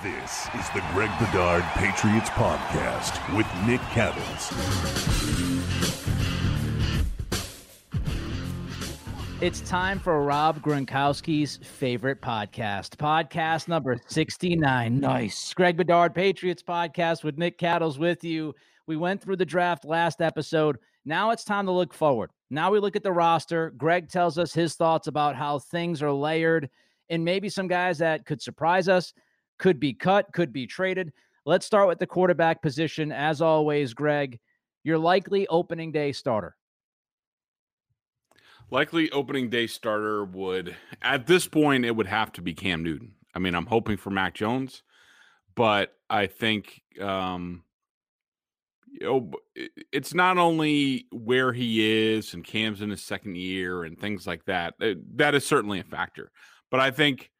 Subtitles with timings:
[0.00, 4.52] This is the Greg Bedard Patriots Podcast with Nick Cattles.
[9.40, 15.00] It's time for Rob Gronkowski's favorite podcast, podcast number 69.
[15.00, 15.52] Nice.
[15.54, 18.54] Greg Bedard Patriots Podcast with Nick Cattles with you.
[18.86, 20.78] We went through the draft last episode.
[21.06, 22.30] Now it's time to look forward.
[22.50, 23.70] Now we look at the roster.
[23.76, 26.70] Greg tells us his thoughts about how things are layered
[27.10, 29.12] and maybe some guys that could surprise us
[29.58, 31.12] could be cut, could be traded.
[31.44, 33.12] Let's start with the quarterback position.
[33.12, 34.38] As always, Greg,
[34.84, 36.56] your likely opening day starter.
[38.70, 43.12] Likely opening day starter would, at this point, it would have to be Cam Newton.
[43.34, 44.82] I mean, I'm hoping for Mac Jones,
[45.54, 47.64] but I think, um,
[48.90, 49.30] you know,
[49.90, 54.44] it's not only where he is and Cam's in his second year and things like
[54.46, 54.74] that.
[54.80, 56.30] Uh, that is certainly a factor.
[56.70, 57.30] But I think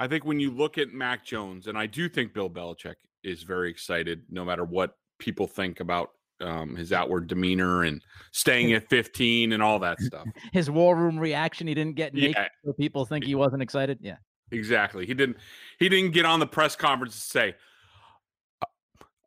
[0.00, 3.42] I think when you look at Mac Jones, and I do think Bill Belichick is
[3.42, 8.88] very excited, no matter what people think about um, his outward demeanor and staying at
[8.88, 10.26] 15 and all that stuff.
[10.54, 12.48] his war room reaction, he didn't get naked, yeah.
[12.64, 13.98] so people think he wasn't excited.
[14.00, 14.16] Yeah,
[14.50, 15.04] exactly.
[15.04, 15.36] He didn't.
[15.78, 17.54] He didn't get on the press conference to say,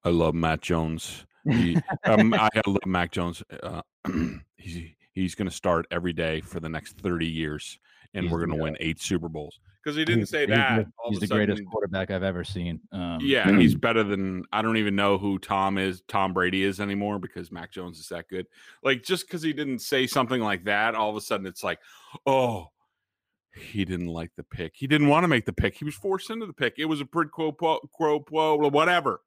[0.04, 3.44] "I love Matt Jones." He, um, I love Mac Jones.
[3.62, 3.84] Uh,
[4.58, 7.80] he's he's going to start every day for the next 30 years,
[8.14, 10.88] and he's we're going to win eight Super Bowls because he didn't he's, say that.
[11.08, 12.80] He's, the sudden, greatest quarterback I've ever seen.
[12.92, 16.02] Um, yeah, he's better than I don't even know who Tom is.
[16.08, 18.48] Tom Brady is anymore because Mac Jones is that good.
[18.84, 21.80] Like just because he didn't say something like that, all of a sudden it's like,
[22.26, 22.68] oh,
[23.56, 24.74] he didn't like the pick.
[24.76, 25.76] He didn't want to make the pick.
[25.76, 26.76] He was forced into the pick.
[26.78, 27.80] It was a quid quo quo
[28.20, 29.22] quo whatever.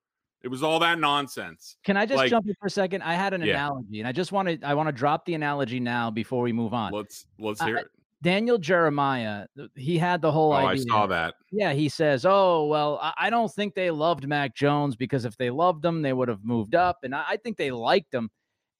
[0.47, 1.77] It was all that nonsense.
[1.83, 3.03] Can I just like, jump in for a second?
[3.03, 3.55] I had an yeah.
[3.55, 6.53] analogy, and I just want to I want to drop the analogy now before we
[6.53, 6.93] move on.
[6.93, 7.87] Let's let's hear I, it.
[8.23, 10.85] Daniel Jeremiah, he had the whole oh, idea.
[10.89, 11.35] I saw that.
[11.51, 15.51] Yeah, he says, "Oh well, I don't think they loved Mac Jones because if they
[15.51, 18.31] loved him, they would have moved up, and I think they liked him."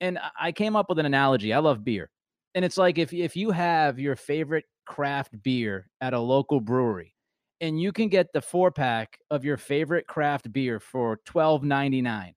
[0.01, 1.53] And I came up with an analogy.
[1.53, 2.11] I love beer,
[2.55, 7.16] and it's like if if you have your favorite craft beer at a local brewery,
[7.61, 12.03] and you can get the four pack of your favorite craft beer for twelve ninety
[12.03, 12.35] nine.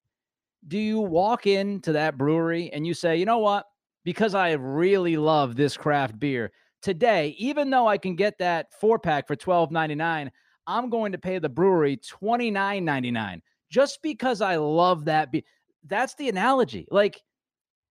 [0.68, 3.66] Do you walk into that brewery and you say, you know what?
[4.04, 9.00] Because I really love this craft beer, today, even though I can get that four
[9.00, 10.32] pack for twelve ninety nine,
[10.68, 15.32] I'm going to pay the brewery twenty nine ninety nine just because I love that.
[15.32, 15.46] Be-
[15.86, 16.88] That's the analogy.
[16.92, 17.22] Like,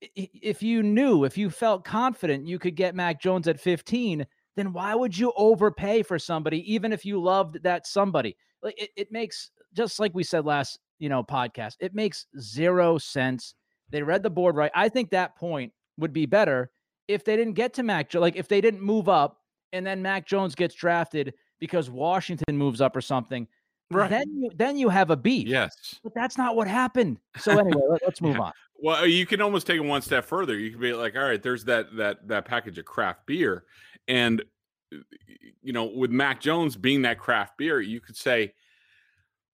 [0.00, 4.24] if you knew, if you felt confident you could get Mac Jones at 15,
[4.58, 8.36] then why would you overpay for somebody, even if you loved that somebody?
[8.62, 11.76] Like, it, it makes just like we said last, you know, podcast.
[11.80, 13.54] It makes zero sense.
[13.90, 14.72] They read the board right.
[14.74, 16.70] I think that point would be better
[17.06, 19.38] if they didn't get to Mac, like if they didn't move up
[19.72, 23.48] and then Mac Jones gets drafted because Washington moves up or something,
[23.90, 24.10] right.
[24.10, 25.48] then you then you have a beat.
[25.48, 27.18] Yes, but that's not what happened.
[27.38, 28.42] So anyway, let, us move yeah.
[28.42, 28.52] on.
[28.78, 30.56] Well, uh, you can almost take it one step further.
[30.56, 33.64] You can be like, all right, there's that that that package of craft beer,
[34.06, 34.42] and
[34.94, 34.98] uh,
[35.62, 38.52] you know, with Mac Jones being that craft beer, you could say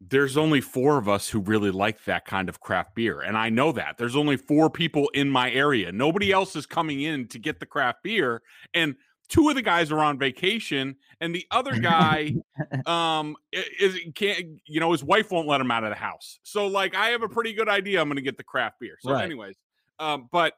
[0.00, 3.20] there's only four of us who really like that kind of craft beer.
[3.20, 5.92] And I know that there's only four people in my area.
[5.92, 8.42] Nobody else is coming in to get the craft beer.
[8.74, 8.96] And
[9.28, 12.34] two of the guys are on vacation and the other guy
[12.86, 16.66] um is can't you know his wife won't let him out of the house so
[16.66, 19.24] like i have a pretty good idea i'm gonna get the craft beer so right.
[19.24, 19.56] anyways
[19.98, 20.54] um but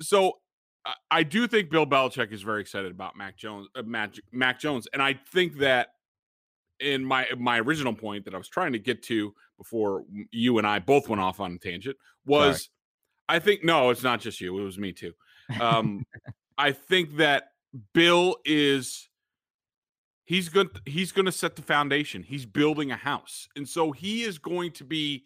[0.00, 0.34] so
[1.10, 4.86] I do think Bill Belichick is very excited about Mac Jones, uh, Mac, Mac Jones,
[4.92, 5.88] and I think that
[6.80, 10.66] in my my original point that I was trying to get to before you and
[10.66, 11.96] I both went off on a tangent
[12.26, 12.68] was
[13.28, 13.38] Sorry.
[13.38, 15.12] I think no, it's not just you, it was me too.
[15.60, 16.04] Um,
[16.58, 17.48] I think that
[17.92, 19.08] Bill is
[20.24, 22.22] he's going he's going to set the foundation.
[22.22, 23.48] He's building a house.
[23.56, 25.24] And so he is going to be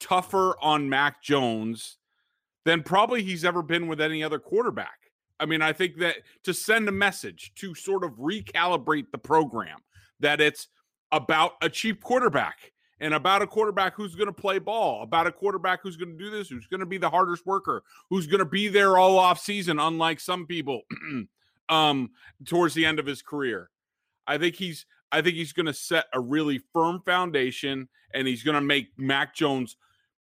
[0.00, 1.98] tougher on Mac Jones
[2.64, 4.98] than probably he's ever been with any other quarterback.
[5.40, 9.80] I mean, I think that to send a message to sort of recalibrate the program
[10.20, 10.68] that it's
[11.12, 15.32] about a cheap quarterback and about a quarterback who's going to play ball, about a
[15.32, 18.38] quarterback who's going to do this, who's going to be the hardest worker, who's going
[18.38, 20.82] to be there all off season, unlike some people
[21.68, 22.10] um,
[22.44, 23.70] towards the end of his career.
[24.26, 28.42] I think he's I think he's going to set a really firm foundation and he's
[28.42, 29.76] going to make Mac Jones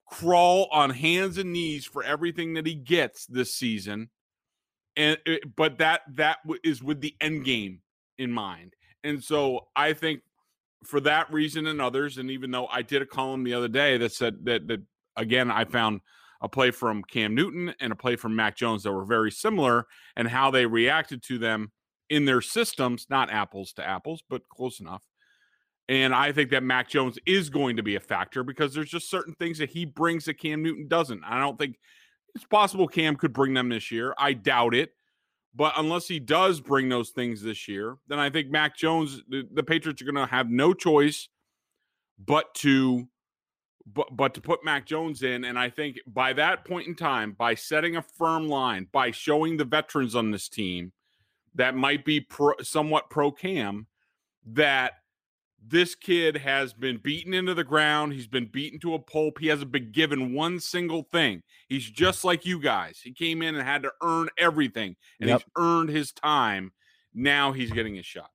[0.06, 4.10] crawl on hands and knees for everything that he gets this season.
[4.96, 5.18] And
[5.56, 7.80] but that that is with the end game
[8.16, 8.74] in mind.
[9.04, 10.20] And so I think
[10.84, 13.98] for that reason and others, and even though I did a column the other day
[13.98, 14.82] that said that that
[15.16, 16.00] again I found
[16.40, 19.86] a play from Cam Newton and a play from Mac Jones that were very similar
[20.16, 21.72] and how they reacted to them
[22.08, 25.02] in their systems, not apples to apples, but close enough.
[25.88, 29.10] And I think that Mac Jones is going to be a factor because there's just
[29.10, 31.22] certain things that he brings that Cam Newton doesn't.
[31.24, 31.76] I don't think
[32.34, 34.14] it's possible Cam could bring them this year.
[34.18, 34.90] I doubt it.
[35.54, 39.48] But unless he does bring those things this year, then I think Mac Jones, the,
[39.50, 41.28] the Patriots are going to have no choice
[42.18, 43.08] but to
[43.86, 45.44] but but to put Mac Jones in.
[45.44, 49.56] And I think by that point in time, by setting a firm line, by showing
[49.56, 50.92] the veterans on this team
[51.54, 53.86] that might be pro, somewhat pro Cam,
[54.44, 54.94] that
[55.68, 58.12] this kid has been beaten into the ground.
[58.12, 59.38] He's been beaten to a pulp.
[59.38, 61.42] He hasn't been given one single thing.
[61.68, 63.00] He's just like you guys.
[63.02, 65.40] He came in and had to earn everything, and yep.
[65.40, 66.72] he's earned his time.
[67.14, 68.30] Now he's getting his shot.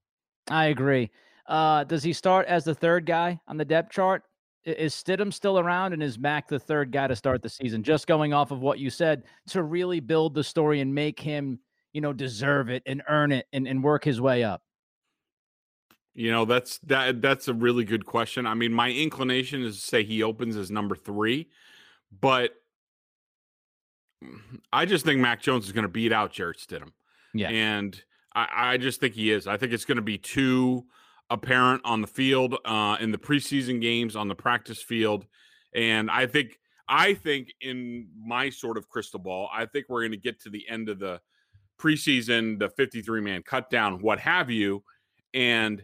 [0.49, 1.11] I agree.
[1.45, 4.23] Uh, does he start as the third guy on the depth chart?
[4.63, 7.81] Is Stidham still around and is Mac the third guy to start the season?
[7.81, 11.59] Just going off of what you said to really build the story and make him,
[11.93, 14.61] you know, deserve it and earn it and, and work his way up.
[16.13, 18.45] You know, that's that that's a really good question.
[18.45, 21.49] I mean, my inclination is to say he opens as number three,
[22.19, 22.51] but
[24.73, 26.91] I just think Mac Jones is going to beat out Jarrett Stidham.
[27.33, 27.49] Yeah.
[27.49, 27.99] And
[28.35, 29.47] I, I just think he is.
[29.47, 30.85] I think it's going to be too
[31.31, 35.25] apparent on the field, uh, in the preseason games, on the practice field.
[35.73, 40.11] And I think I think in my sort of crystal ball, I think we're going
[40.11, 41.21] to get to the end of the
[41.79, 44.83] preseason, the 53 man cut down, what have you.
[45.33, 45.83] And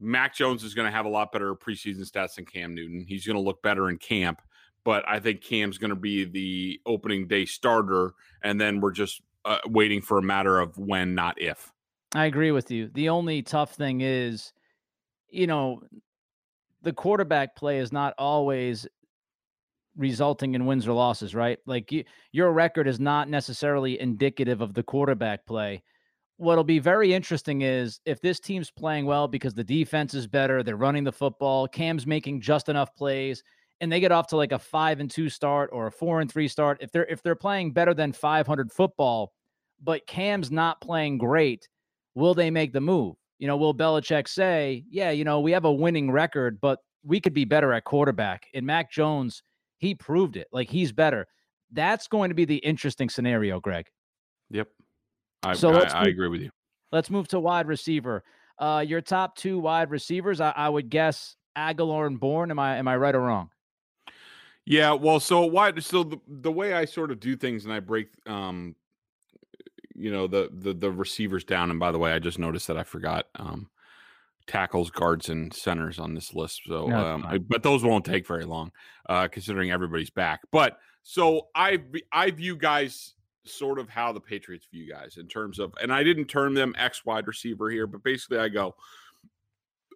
[0.00, 3.04] Mac Jones is going to have a lot better preseason stats than Cam Newton.
[3.06, 4.40] He's going to look better in camp,
[4.84, 9.20] but I think Cam's going to be the opening day starter, and then we're just
[9.44, 11.72] uh, waiting for a matter of when, not if.
[12.14, 12.90] I agree with you.
[12.94, 14.52] The only tough thing is,
[15.30, 15.82] you know,
[16.82, 18.86] the quarterback play is not always
[19.96, 21.58] resulting in wins or losses, right?
[21.66, 25.82] Like you, your record is not necessarily indicative of the quarterback play
[26.38, 30.62] what'll be very interesting is if this team's playing well because the defense is better,
[30.62, 33.42] they're running the football, Cam's making just enough plays,
[33.80, 36.32] and they get off to like a five and two start or a four and
[36.32, 36.78] three start.
[36.80, 39.32] If they're if they're playing better than 500 football,
[39.82, 41.68] but Cam's not playing great,
[42.14, 43.16] will they make the move?
[43.38, 47.20] You know, will Belichick say, yeah, you know, we have a winning record, but we
[47.20, 48.46] could be better at quarterback.
[48.54, 49.42] And Mac Jones,
[49.78, 50.48] he proved it.
[50.52, 51.26] Like he's better.
[51.72, 53.86] That's going to be the interesting scenario, Greg.
[54.50, 54.68] Yep.
[55.44, 56.50] I, so I, I agree with you.
[56.90, 58.24] Let's move to wide receiver.
[58.58, 62.50] Uh, your top two wide receivers, I, I would guess Agholor and Bourne.
[62.50, 63.50] Am I am I right or wrong?
[64.64, 65.72] Yeah, well, so why?
[65.78, 68.74] So the, the way I sort of do things, and I break, um,
[69.98, 71.70] you know, the the the receivers down.
[71.70, 73.68] And by the way, I just noticed that I forgot um,
[74.46, 76.62] tackles, guards, and centers on this list.
[76.66, 78.72] So, no, um, I, but those won't take very long,
[79.08, 80.40] uh, considering everybody's back.
[80.50, 83.14] But so I I view guys
[83.44, 86.74] sort of how the Patriots view guys in terms of, and I didn't term them
[86.76, 88.74] X wide receiver here, but basically I go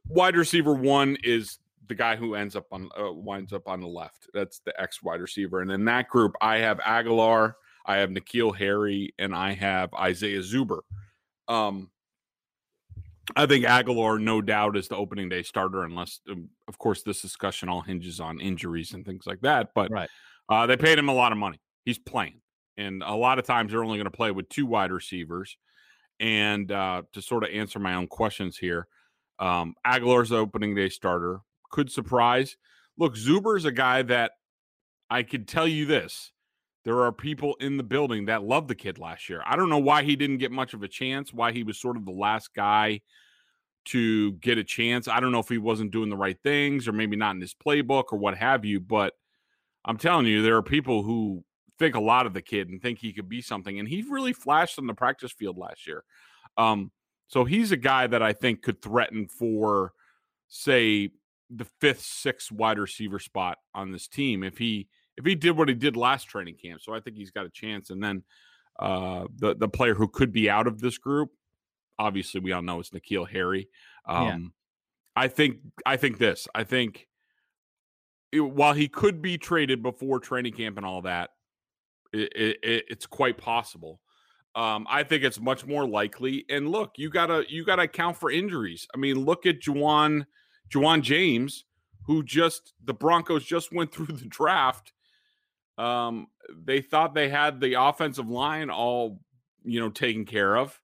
[0.08, 1.58] wide receiver one is
[1.88, 4.28] the guy who ends up on uh, winds up on the left.
[4.32, 8.56] That's the X wide receiver, and in that group I have Agholor, I have N'Keal
[8.56, 10.80] Harry, and I have Isaiah Zuber.
[11.48, 11.90] Um,
[13.36, 17.22] I think Agholor, no doubt, is the opening day starter, unless, um, of course, this
[17.22, 19.70] discussion all hinges on injuries and things like that.
[19.74, 20.10] But right.
[20.48, 21.60] uh, they paid him a lot of money.
[21.84, 22.40] He's playing.
[22.76, 25.56] And a lot of times they're only going to play with two wide receivers.
[26.20, 28.86] And uh, to sort of answer my own questions here,
[29.38, 31.40] um, Agholor's the opening day starter.
[31.70, 32.56] Could surprise.
[32.98, 34.32] Look, Zuber's a guy that
[35.08, 36.31] I could tell you this.
[36.84, 39.42] There are people in the building that love the kid last year.
[39.46, 41.96] I don't know why he didn't get much of a chance, why he was sort
[41.96, 43.00] of the last guy
[43.86, 45.08] to get a chance.
[45.08, 47.54] I don't know if he wasn't doing the right things or maybe not in his
[47.54, 49.14] playbook or what have you, but
[49.84, 51.44] I'm telling you, there are people who
[51.78, 53.78] think a lot of the kid and think he could be something.
[53.78, 56.04] And he really flashed on the practice field last year.
[56.56, 56.90] Um,
[57.28, 59.92] so he's a guy that I think could threaten for,
[60.48, 61.10] say,
[61.50, 65.68] the fifth, sixth wide receiver spot on this team if he if he did what
[65.68, 66.80] he did last training camp.
[66.80, 67.90] So I think he's got a chance.
[67.90, 68.22] And then
[68.78, 71.30] uh, the the player who could be out of this group,
[71.98, 73.68] obviously we all know it's N'Keal Harry.
[74.06, 74.38] Um, yeah.
[75.24, 76.48] I think I think this.
[76.54, 77.08] I think
[78.32, 81.30] it, while he could be traded before training camp and all that,
[82.12, 84.00] it, it, it's quite possible.
[84.54, 86.44] Um, I think it's much more likely.
[86.50, 88.86] And look, you gotta you gotta account for injuries.
[88.94, 90.26] I mean, look at Ja'Wuan
[90.70, 91.64] Ja'Wuan James,
[92.06, 94.92] who just the Broncos just went through the draft.
[95.78, 99.20] Um, they thought they had the offensive line all
[99.64, 100.80] you know taken care of,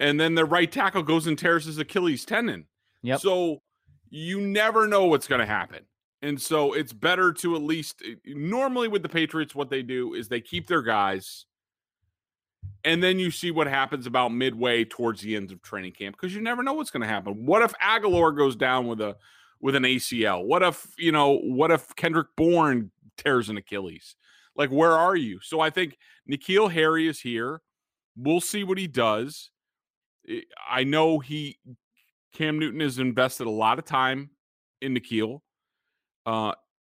[0.00, 2.66] and then the right tackle goes and tears his Achilles tendon.
[3.02, 3.20] Yep.
[3.20, 3.62] So
[4.10, 5.80] you never know what's going to happen.
[6.20, 10.14] And so it's better to at least eh, normally with the Patriots, what they do
[10.14, 11.46] is they keep their guys
[12.84, 16.34] and then you see what happens about midway towards the end of training camp because
[16.34, 17.46] you never know what's going to happen.
[17.46, 19.16] What if Agholor goes down with a
[19.60, 20.44] with an ACL?
[20.44, 21.38] What if you know?
[21.38, 24.16] What if Kendrick Bourne tears an Achilles?
[24.54, 25.40] Like, where are you?
[25.42, 25.96] So I think
[26.30, 27.60] N'Keal Harry is here.
[28.16, 29.50] We'll see what he does.
[30.68, 31.58] I know he
[32.32, 34.30] Cam Newton has invested a lot of time
[34.80, 35.40] in N'Keal.
[36.24, 36.52] Uh,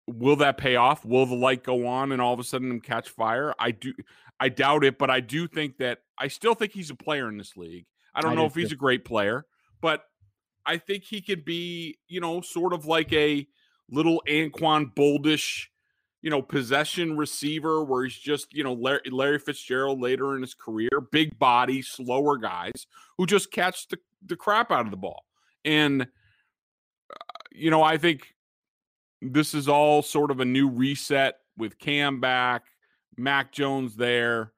[0.08, 1.06] will that pay off?
[1.06, 3.54] Will the light go on and all of a sudden him catch fire?
[3.60, 3.94] I do.
[4.40, 7.38] I doubt it, but I do think that I still think he's a player in
[7.38, 7.86] this league.
[8.14, 8.76] I don't I know if he's too.
[8.76, 9.46] a great player,
[9.82, 10.04] but
[10.66, 13.48] I think he could be, you know, sort of like a
[13.90, 15.68] little Anquan Boldish,
[16.24, 20.54] you know, possession receiver where he's just, you know, Larry, Larry Fitzgerald later in his
[20.54, 22.88] career, big body, slower guys
[23.18, 25.26] who just catch the, the crap out of the ball.
[25.66, 26.06] And, uh,
[27.52, 28.34] you know, I think
[29.22, 32.64] this is all sort of a new reset with Cam back,
[33.18, 34.54] Mac Jones there.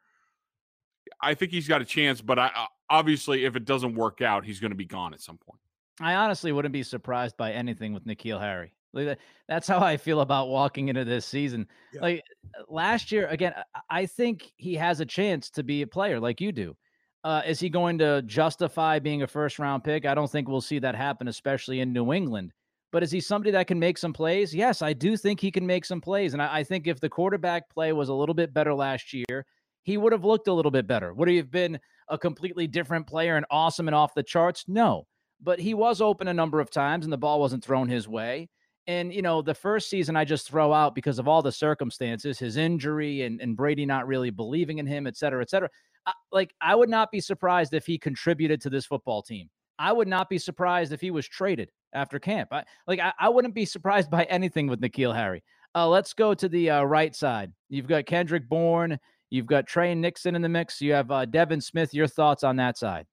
[1.20, 4.46] I think he's got a chance, but I uh, obviously if it doesn't work out,
[4.46, 5.60] he's going to be gone at some point.
[6.00, 8.75] I honestly wouldn't be surprised by anything with N'Keal Harry.
[8.96, 11.68] Like that's how I feel about walking into this season.
[11.94, 12.02] Yeah.
[12.02, 12.24] Like
[12.58, 13.54] uh, last year, again,
[13.90, 16.76] I think he has a chance to be a player like you do.
[17.24, 20.06] Uh, is he going to justify being a first round pick?
[20.06, 22.52] I don't think we'll see that happen, especially in New England.
[22.92, 24.56] But is he somebody that can make some plays?
[24.56, 26.34] Yes, I do think he can make some plays.
[26.34, 29.46] And I, I think if the quarterback play was a little bit better last year,
[29.84, 31.14] he would have looked a little bit better.
[31.14, 34.66] Would he have been a completely different player and awesome and off the charts?
[34.68, 35.06] No
[35.42, 38.50] but he was open a number of times and the ball wasn't thrown his way.
[38.88, 42.38] And, you know, the first season I just throw out because of all the circumstances,
[42.38, 45.70] his injury and, and Brady not really believing in him, et cetera, et cetera.
[46.06, 49.50] I, like, I would not be surprised if he contributed to this football team.
[49.80, 52.50] I would not be surprised if he was traded after camp.
[52.52, 55.44] I, like, I, I wouldn't be surprised by anything with N'Keal Harry.
[55.74, 57.52] Uh, let's go to the uh, right side.
[57.70, 59.00] You've got Kendrick Bourne.
[59.32, 60.80] You've got Tre Nixon in the mix.
[60.80, 61.94] You have uh, Devin Smith.
[61.94, 63.08] Your thoughts on that side?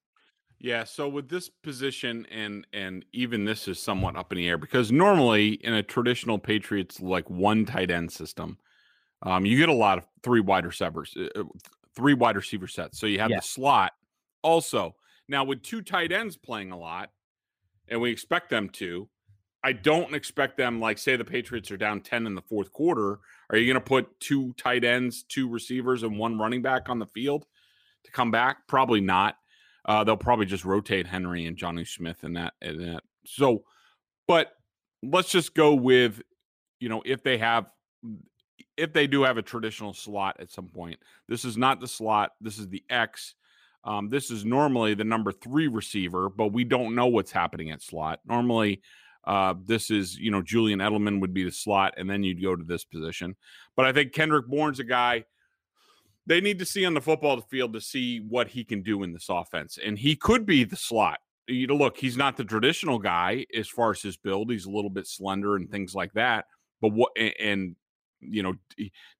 [0.62, 4.56] Yeah, so with this position and and even this is somewhat up in the air
[4.56, 8.58] because normally in a traditional Patriots like one tight end system,
[9.22, 11.44] um, you get a lot of three wide receivers, uh, uh
[11.96, 13.00] three wide receiver sets.
[13.00, 13.40] So you have yeah.
[13.40, 13.90] the slot
[14.42, 14.94] also.
[15.28, 17.10] Now with two tight ends playing a lot,
[17.88, 19.08] and we expect them to,
[19.64, 23.18] I don't expect them like say the Patriots are down 10 in the fourth quarter.
[23.50, 27.00] Are you going to put two tight ends, two receivers, and one running back on
[27.00, 27.46] the field
[28.04, 28.68] to come back?
[28.68, 29.36] Probably not.
[29.84, 33.02] Uh, they'll probably just rotate Henry and Jonnu Smith and that and that.
[33.26, 33.64] So,
[34.28, 34.52] but
[35.02, 36.22] let's just go with,
[36.78, 37.66] you know, if they have,
[38.76, 40.98] if they do have a traditional slot at some point,
[41.28, 42.30] this is not the slot.
[42.40, 43.34] This is the X.
[43.84, 47.82] Um, this is normally the number three receiver, but we don't know what's happening at
[47.82, 48.20] slot.
[48.24, 48.80] Normally,
[49.24, 52.54] uh, this is, you know, Julian Edelman would be the slot, and then you'd go
[52.54, 53.36] to this position.
[53.76, 55.24] But I think Kendrick Bourne's a guy
[56.26, 59.12] they need to see on the football field to see what he can do in
[59.12, 59.78] this offense.
[59.84, 61.18] And he could be the slot.
[61.48, 64.50] You know, look, he's not the traditional guy as far as his build.
[64.50, 66.46] He's a little bit slender and things like that.
[66.80, 67.76] But what and
[68.20, 68.54] you know,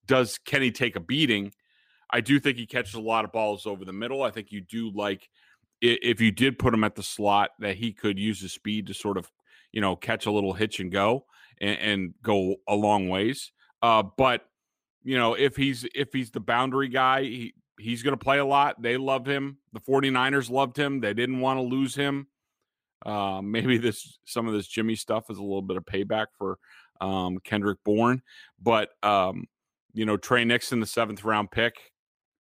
[0.06, 1.52] does Kenny take a beating?
[2.10, 4.22] I do think he catches a lot of balls over the middle.
[4.22, 5.28] I think you do like
[5.80, 8.94] if you did put him at the slot that he could use his speed to
[8.94, 9.28] sort of,
[9.72, 11.24] you know, catch a little hitch and go
[11.60, 13.50] and, and go a long ways.
[13.82, 14.46] Uh, but
[15.04, 18.44] you know, if he's if he's the boundary guy, he, he's going to play a
[18.44, 18.80] lot.
[18.80, 19.58] They love him.
[19.72, 21.00] The 49ers loved him.
[21.00, 22.26] They didn't want to lose him.
[23.04, 26.58] Uh, maybe this some of this Jimmy stuff is a little bit of payback for
[27.00, 28.22] um, Kendrick Bourne,
[28.60, 29.46] but um,
[29.92, 31.74] you know Tre Nixon, the seventh round pick,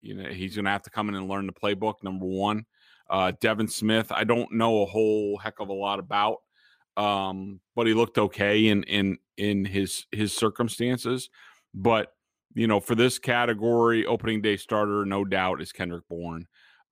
[0.02, 2.02] you know he's going to have to come in and learn the playbook.
[2.02, 2.66] Number one,
[3.08, 6.38] uh, Devin Smith, I don't know a whole heck of a lot about,
[6.98, 11.30] um, but he looked okay in in in his his circumstances.
[11.72, 12.12] But
[12.54, 16.46] you know, for this category, opening day starter, no doubt, is Kendrick Bourne.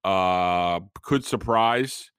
[0.04, 2.11] Uh, could surprise.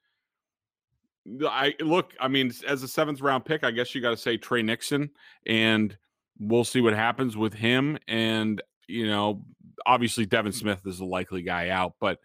[1.46, 4.36] I look, I mean, as a seventh round pick, I guess you got to say
[4.36, 5.10] Tre Nixon,
[5.46, 5.96] and
[6.38, 7.98] we'll see what happens with him.
[8.08, 9.44] And, you know,
[9.86, 12.18] obviously Devin Smith is the likely guy out, but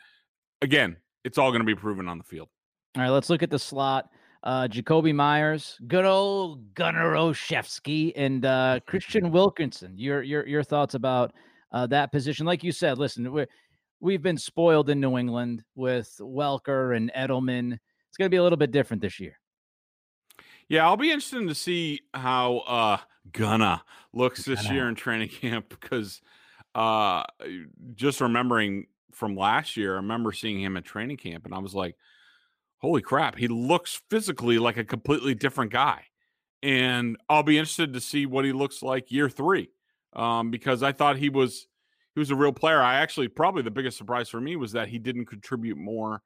[0.61, 2.49] again, it's all going to be proven on the field.
[2.95, 4.09] All right, let's look at the slot
[4.43, 9.97] uh, Jakobi Meyers, good old Gunner Olszewski, and uh, Kristian Wilkerson.
[9.97, 11.33] Your your your thoughts about
[11.71, 12.45] uh, that position?
[12.45, 13.45] Like you said, listen, we
[13.99, 17.73] we've been spoiled in New England with Welker and Edelman.
[17.73, 19.37] It's going to be a little bit different this year.
[20.67, 22.97] Yeah, I'll be interested to see how uh
[23.31, 24.75] Gunna looks this Gunna.
[24.75, 26.21] year in training camp because
[26.75, 27.23] uh
[27.95, 31.75] just remembering from last year, I remember seeing him at training camp and I was
[31.75, 31.95] like,
[32.79, 36.05] holy crap, he looks physically like a completely different guy.
[36.61, 39.69] And I'll be interested to see what he looks like year three,
[40.13, 41.67] um, because I thought he was
[42.15, 42.81] he was a real player.
[42.81, 46.21] I actually probably the biggest surprise for me was that he didn't contribute more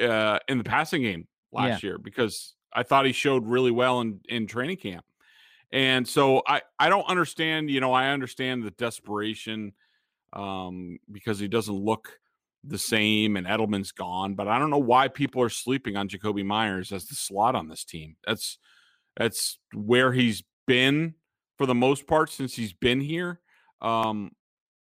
[0.00, 1.90] uh, in the passing game last yeah.
[1.90, 5.04] year because I thought he showed really well in in training camp.
[5.72, 9.72] And so I I don't understand, you know, I understand the desperation
[10.34, 12.20] um because he doesn't look
[12.64, 16.44] the same and Edelman's gone, but I don't know why people are sleeping on Jakobi
[16.44, 18.16] Meyers as the slot on this team.
[18.26, 18.58] That's
[19.16, 21.14] that's where he's been
[21.56, 23.40] for the most part since he's been here.
[23.80, 24.32] Um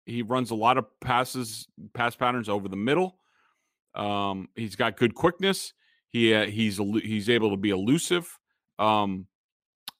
[0.06, 3.20] he runs a lot of passes pass patterns over the middle.
[3.96, 5.74] Um he's got good quickness.
[6.10, 8.28] He uh, he's he's able to be elusive.
[8.80, 9.28] Um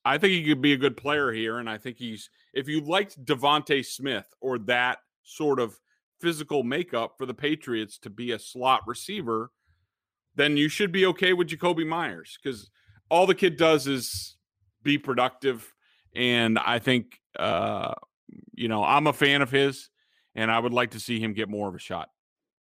[0.04, 2.82] I think he could be a good player here and I think he's if you
[2.82, 5.78] liked DeVonta Smith or that sort of
[6.20, 9.52] physical makeup for the Patriots to be a slot receiver,
[10.36, 12.70] then you should be okay with Jakobi Meyers because
[13.10, 14.38] all the kid does is
[14.84, 15.74] be productive.
[16.16, 17.94] And I think, uh,
[18.54, 19.90] you know, I'm a fan of his,
[20.36, 22.10] and I would like to see him get more of a shot.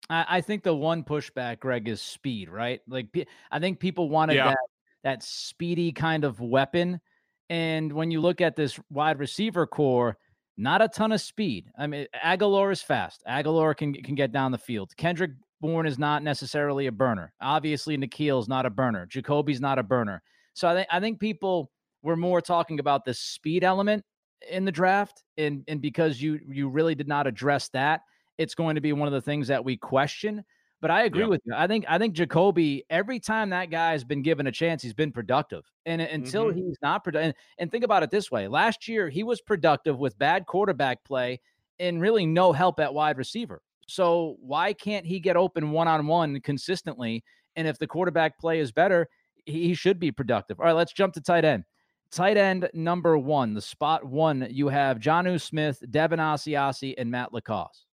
[0.09, 2.81] I, think the one pushback, Greg, is speed, right?
[2.87, 3.09] Like,
[3.51, 4.51] I think people wanted yeah.
[4.51, 4.59] that
[5.03, 7.01] that speedy kind of weapon.
[7.49, 10.17] And when you look at this wide receiver core,
[10.57, 11.71] not a ton of speed.
[11.79, 13.23] I mean, Agholor is fast.
[13.29, 14.97] Agholor can can get down the field.
[14.97, 17.33] Kendrick Bourne is not necessarily a burner.
[17.41, 19.07] Obviously, is not a burner.
[19.07, 20.23] Jakobi's not a burner.
[20.55, 21.71] So I think I think people
[22.03, 24.05] were more talking about the speed element
[24.51, 28.03] in the draft, and and because you you really did not address that,
[28.39, 30.45] it's going to be one of the things that we question.
[30.83, 31.55] But I agree with you.
[31.55, 34.95] I think I think Jakobi, every time that guy has been given a chance, he's
[34.95, 35.63] been productive.
[35.87, 36.59] And until mm-hmm.
[36.59, 39.99] he's not productive, and, and think about it this way: last year he was productive
[39.99, 41.41] with bad quarterback play
[41.79, 43.63] and really no help at wide receiver.
[43.89, 47.25] So why can't he get open one on one consistently?
[47.55, 49.09] And if the quarterback play is better,
[49.47, 50.61] he should be productive.
[50.61, 51.65] All right, let's jump to tight end.
[52.11, 57.33] Tight end number one, the spot one, you have Jonnu Smith, Devin Asiasi, and Matt
[57.33, 57.86] LaCosse.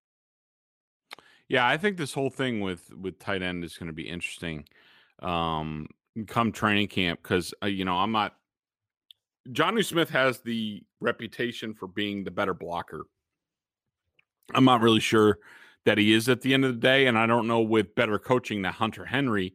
[1.52, 4.64] Yeah, I think this whole thing with with tight end is going to be interesting.
[5.18, 5.86] Um,
[6.26, 8.36] come training camp because uh, you know I'm not.
[9.50, 13.02] Jonnu Smith has the reputation for being the better blocker.
[14.54, 15.40] I'm not really sure
[15.84, 18.18] that he is at the end of the day, and I don't know with better
[18.18, 19.54] coaching that Hunter Henry,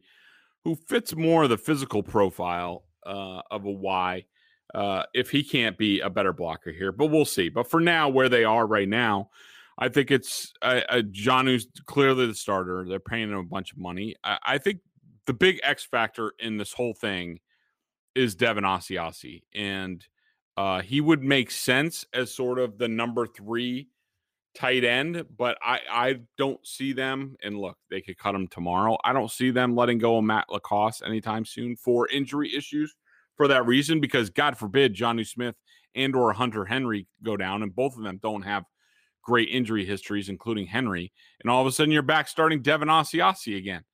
[0.62, 4.24] who fits more the physical profile uh, of a Y,
[4.72, 6.92] uh, if he can't be a better blocker here.
[6.92, 7.48] But we'll see.
[7.48, 9.30] But for now, where they are right now,
[9.78, 12.84] I think it's uh, John who's clearly the starter.
[12.88, 14.16] They're paying him a bunch of money.
[14.24, 14.80] I, I think
[15.26, 17.38] the big X factor in this whole thing
[18.14, 20.04] is Devin Asiasi, and
[20.56, 23.88] uh, he would make sense as sort of the number three
[24.56, 27.36] tight end, but I I don't see them.
[27.44, 28.98] And look, they could cut him tomorrow.
[29.04, 32.94] I don't see them letting go of Matt LaCosse anytime soon for injury issues.
[33.36, 35.54] For that reason, because God forbid Jonnu Smith
[35.94, 38.64] and or Hunter Henry go down, and both of them don't have
[39.22, 43.56] great injury histories, including Henry, and all of a sudden you're back starting Devin Asiasi
[43.56, 43.84] again.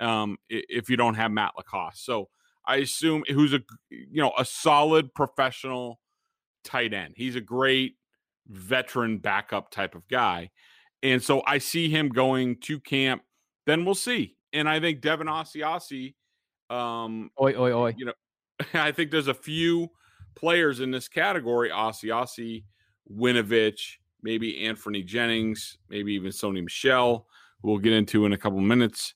[0.00, 2.28] Um, if you don't have Matt LaCosse, so
[2.68, 3.60] I assume who's a
[3.90, 6.00] you know a solid professional
[6.62, 7.14] tight end.
[7.16, 7.96] He's a great
[8.46, 10.50] veteran backup type of guy,
[11.02, 13.22] and so I see him going to camp.
[13.66, 14.36] Then we'll see.
[14.52, 16.14] And I think Devin Asiasi,
[16.70, 18.12] um, oi oi oi, you know,
[18.74, 19.88] I think there's a few
[20.36, 22.64] players in this category: Asiasi,
[23.10, 27.26] Winovich, maybe Anfernee Jennings, maybe even Sony Michel,
[27.62, 29.14] who we'll get into in a couple minutes.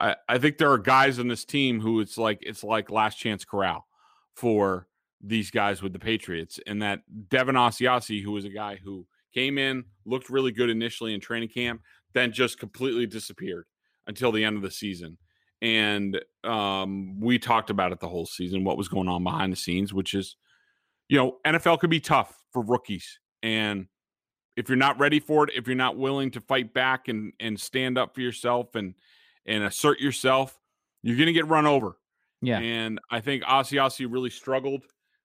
[0.00, 3.16] I, I think there are guys on this team who it's like it's like last
[3.16, 3.86] chance corral
[4.34, 4.86] for
[5.20, 9.58] these guys with the Patriots, and that Devin Asiasi, who was a guy who came
[9.58, 11.82] in, looked really good initially in training camp,
[12.14, 13.66] then just completely disappeared
[14.06, 15.18] until the end of the season.
[15.62, 19.56] And um, we talked about it the whole season, what was going on behind the
[19.56, 20.36] scenes, which is,
[21.08, 23.20] you know, NFL could be tough for rookies.
[23.42, 23.86] And
[24.60, 27.58] if you're not ready for it, if you're not willing to fight back and and
[27.58, 28.94] stand up for yourself and
[29.46, 30.60] and assert yourself,
[31.02, 31.96] you're going to get run over.
[32.42, 32.58] Yeah.
[32.58, 34.84] And I think Asiasi really struggled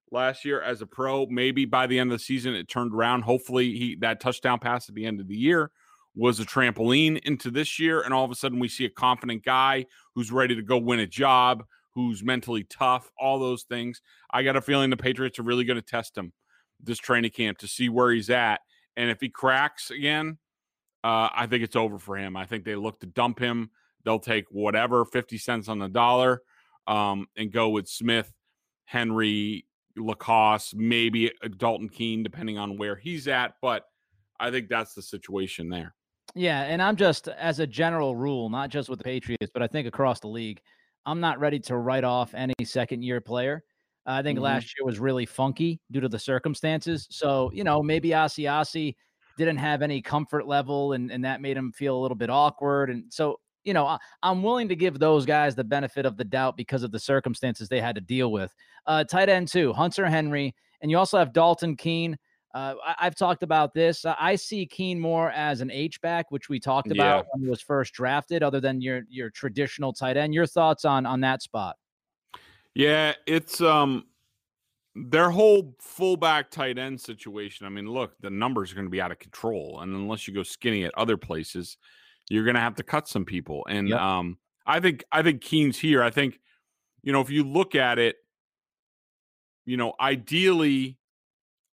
[0.10, 1.26] last year as a pro.
[1.26, 3.24] Maybe by the end of the season it turned around.
[3.24, 5.70] Hopefully he that touchdown pass at the end of the year
[6.16, 9.44] was a trampoline into this year and all of a sudden we see a confident
[9.44, 14.02] guy who's ready to go win a job, who's mentally tough, all those things.
[14.32, 16.32] I got a feeling the Patriots are really going to test him
[16.82, 18.62] this training camp to see where he's at
[18.98, 20.38] and if he cracks again,
[21.04, 22.36] uh, I think it's over for him.
[22.36, 23.70] I think they look to dump him.
[24.04, 26.42] They'll take whatever, 50 cents on the dollar,
[26.88, 28.32] um, and go with Smith,
[28.86, 29.66] Henry,
[29.98, 33.54] LaCosse, maybe Dalton Keene, depending on where he's at.
[33.62, 33.86] But
[34.40, 35.96] I think that's the situation there.
[36.34, 36.62] Yeah.
[36.64, 39.88] And I'm just, as a general rule, not just with the Patriots, but I think
[39.88, 40.60] across the league,
[41.06, 43.64] I'm not ready to write off any second year player.
[44.06, 44.44] I think mm-hmm.
[44.44, 47.08] last year was really funky due to the circumstances.
[47.10, 48.96] So, you know, maybe Asiasi
[49.38, 52.90] didn't have any comfort level, and, and that made him feel a little bit awkward.
[52.90, 56.24] And so, you know, I, am willing to give those guys the benefit of the
[56.24, 58.54] doubt because of the circumstances they had to deal with.
[58.86, 60.56] Uh, tight end, too, Hunter Henry.
[60.82, 62.18] And you also have Dalton Keene.
[62.54, 64.06] Uh, I, have talked about this.
[64.06, 67.30] I see Keene more as an H back, which we talked about yeah.
[67.34, 70.34] when he was first drafted, other than your your traditional tight end.
[70.34, 71.76] Your thoughts on on that spot?
[72.76, 74.06] Yeah, it's um
[74.96, 77.66] their whole fullback tight end situation.
[77.66, 80.34] I mean, look, the numbers are going to be out of control, and unless you
[80.34, 81.78] go skinny at other places,
[82.30, 83.66] you're going to have to cut some people.
[83.70, 84.00] And yep.
[84.00, 86.04] um, I think I think Keene's here.
[86.04, 86.40] I think
[87.02, 88.18] you know if you look at it,
[89.66, 90.98] you know, ideally,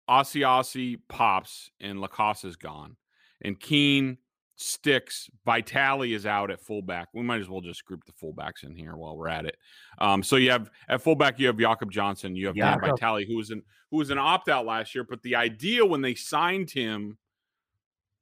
[0.09, 2.95] Asiasi pops and LaCosse is gone,
[3.41, 4.17] and Keene
[4.55, 5.29] sticks.
[5.45, 7.09] Vitale is out at fullback.
[7.13, 9.57] We might as well just group the fullbacks in here while we're at it.
[9.99, 13.37] Um, so you have at fullback, you have Jakob Johnson, you have Dan Vitale, who
[13.37, 15.03] was an who was an opt out last year.
[15.03, 17.17] But the idea when they signed him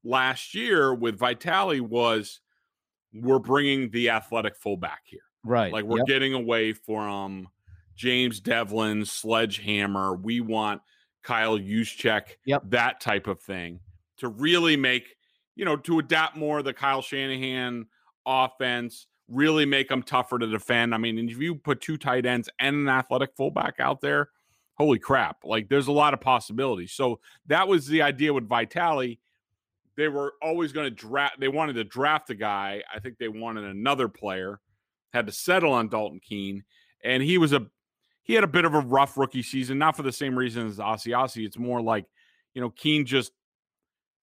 [0.03, 2.41] last year with Vitale was
[3.13, 5.71] we're bringing the athletic fullback here, right?
[5.71, 6.07] Like we're yep.
[6.07, 7.47] getting away from
[7.95, 10.15] James Develin, Sledgehammer.
[10.15, 10.81] We want
[11.23, 12.63] Kyle Juszczyk, yep.
[12.69, 13.79] that type of thing
[14.17, 15.15] to really make
[15.61, 17.85] you know, to adapt more the Kyle Shanahan
[18.25, 20.95] offense, really make them tougher to defend.
[20.95, 24.29] I mean, if you put two tight ends and an athletic fullback out there,
[24.73, 25.37] holy crap.
[25.43, 26.93] Like there's a lot of possibilities.
[26.93, 29.19] So that was the idea with Vitale.
[29.95, 32.81] They were always going to draft, they wanted to draft a guy.
[32.91, 34.59] I think they wanted another player,
[35.13, 36.63] had to settle on Dalton Keene.
[37.03, 37.67] And he was a,
[38.23, 40.77] he had a bit of a rough rookie season, not for the same reason as
[40.77, 41.45] Asiasi.
[41.45, 42.07] It's more like,
[42.55, 43.31] you know, Keene just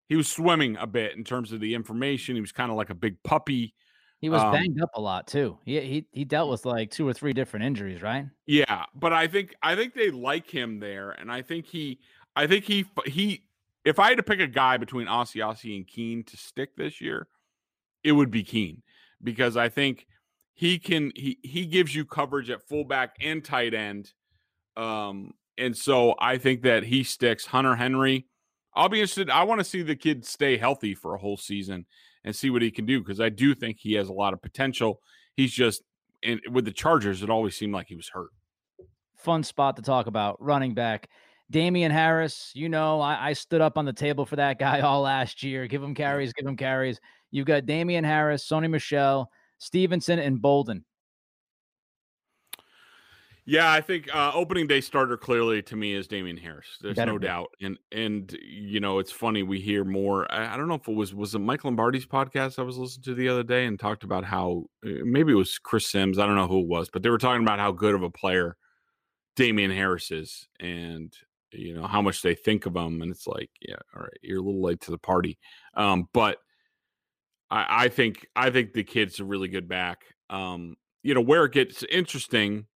[0.08, 2.34] he was swimming a bit in terms of the information.
[2.34, 3.74] He was kind of like a big puppy.
[4.20, 5.58] He was um, banged up a lot too.
[5.64, 8.26] He he he dealt with like two or three different injuries, right?
[8.46, 12.00] Yeah, but I think I think they like him there, and I think he
[12.36, 13.44] I think he he.
[13.84, 17.28] If I had to pick a guy between Asiasi and Keene to stick this year,
[18.02, 18.82] it would be Keene
[19.22, 20.06] because I think
[20.54, 24.12] he can he he gives you coverage at fullback and tight end,
[24.76, 27.46] um, and so I think that he sticks.
[27.46, 28.26] Hunter Henry
[28.74, 29.30] I'll be interested.
[29.30, 31.86] I want to see the kid stay healthy for a whole season
[32.24, 34.42] and see what he can do because I do think he has a lot of
[34.42, 35.00] potential.
[35.36, 35.82] He's just
[36.24, 38.30] and with the Chargers, it always seemed like he was hurt.
[39.16, 41.08] Fun spot to talk about running back.
[41.50, 45.02] Damien Harris, you know, I, I stood up on the table for that guy all
[45.02, 45.66] last year.
[45.66, 46.98] Give him carries, give him carries.
[47.30, 50.84] You've got Damien Harris, Sony Michel, Stevenson, and Bolden.
[53.46, 56.78] Yeah, I think uh, opening day starter clearly to me is Damien Harris.
[56.80, 57.26] There's no be.
[57.26, 60.30] doubt, and and you know it's funny we hear more.
[60.32, 63.04] I, I, don't know if it was was it Mike Lombardi's podcast I was listening
[63.04, 66.18] to the other day and talked about how uh, maybe it was Chris Sims.
[66.18, 68.08] I don't know who it was, but they were talking about how good of a
[68.08, 68.56] player
[69.36, 71.12] Damien Harris is, and
[71.52, 74.40] you know how much they think of him, and it's like, yeah, all right, you're
[74.40, 75.38] a little late to the party,
[75.74, 76.38] um, but
[77.50, 79.98] I, I think I think the kid's a really good back.
[80.30, 82.68] Um, you know where it gets interesting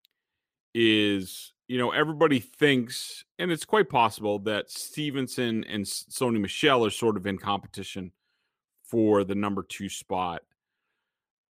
[0.75, 6.91] is you know everybody thinks and it's quite possible that stevenson and sony Michel are
[6.91, 8.13] sort of in competition
[8.85, 10.43] for the number two spot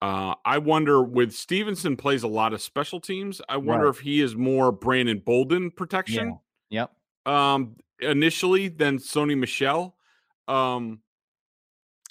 [0.03, 3.95] uh, i wonder with stevenson plays a lot of special teams i wonder right.
[3.95, 6.39] if he is more brandon bolden protection
[6.71, 6.87] yeah.
[7.27, 9.97] yep um initially than sony Michel.
[10.47, 11.01] um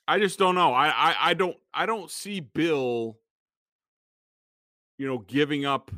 [0.07, 3.17] i just don't know I, I i don't i don't see bill
[4.97, 5.91] you know giving up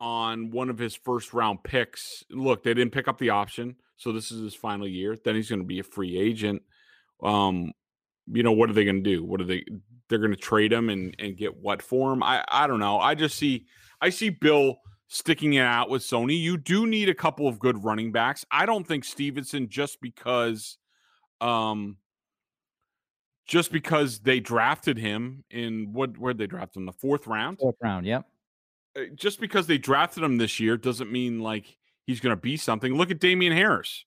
[0.00, 2.24] on one of his first round picks.
[2.30, 5.16] Look, they didn't pick up the option, so this is his final year.
[5.22, 6.62] Then he's going to be a free agent.
[7.22, 7.72] Um,
[8.26, 9.24] you know, what are they going to do?
[9.24, 9.64] What are they?
[10.08, 12.22] They're going to trade him and and get what for him?
[12.22, 12.98] I I don't know.
[12.98, 13.66] I just see
[14.00, 14.76] I see Bill
[15.08, 16.38] sticking it out with Sony.
[16.38, 18.44] You do need a couple of good running backs.
[18.50, 20.78] I don't think Stevenson just because
[21.40, 21.96] um
[23.46, 27.58] just because they drafted him in what where they draft him the fourth round.
[27.58, 28.26] Fourth round, yep.
[28.96, 32.56] Uh, just because they drafted him this year doesn't mean like he's going to be
[32.56, 32.94] something.
[32.94, 34.04] Look at Damien Harris.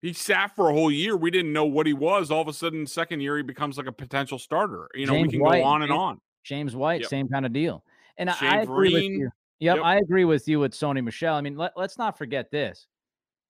[0.00, 1.16] He sat for a whole year.
[1.16, 2.30] We didn't know what he was.
[2.30, 4.88] All of a sudden, second year, he becomes like a potential starter.
[4.94, 6.20] You know, James we can White, go on and James, on.
[6.44, 7.10] James White, yep.
[7.10, 7.82] same kind of deal.
[8.16, 9.30] And Shane I agree with you.
[9.60, 11.34] Yep, yep, I agree with you with Sony Michel.
[11.34, 12.86] I mean, let, let's not forget this.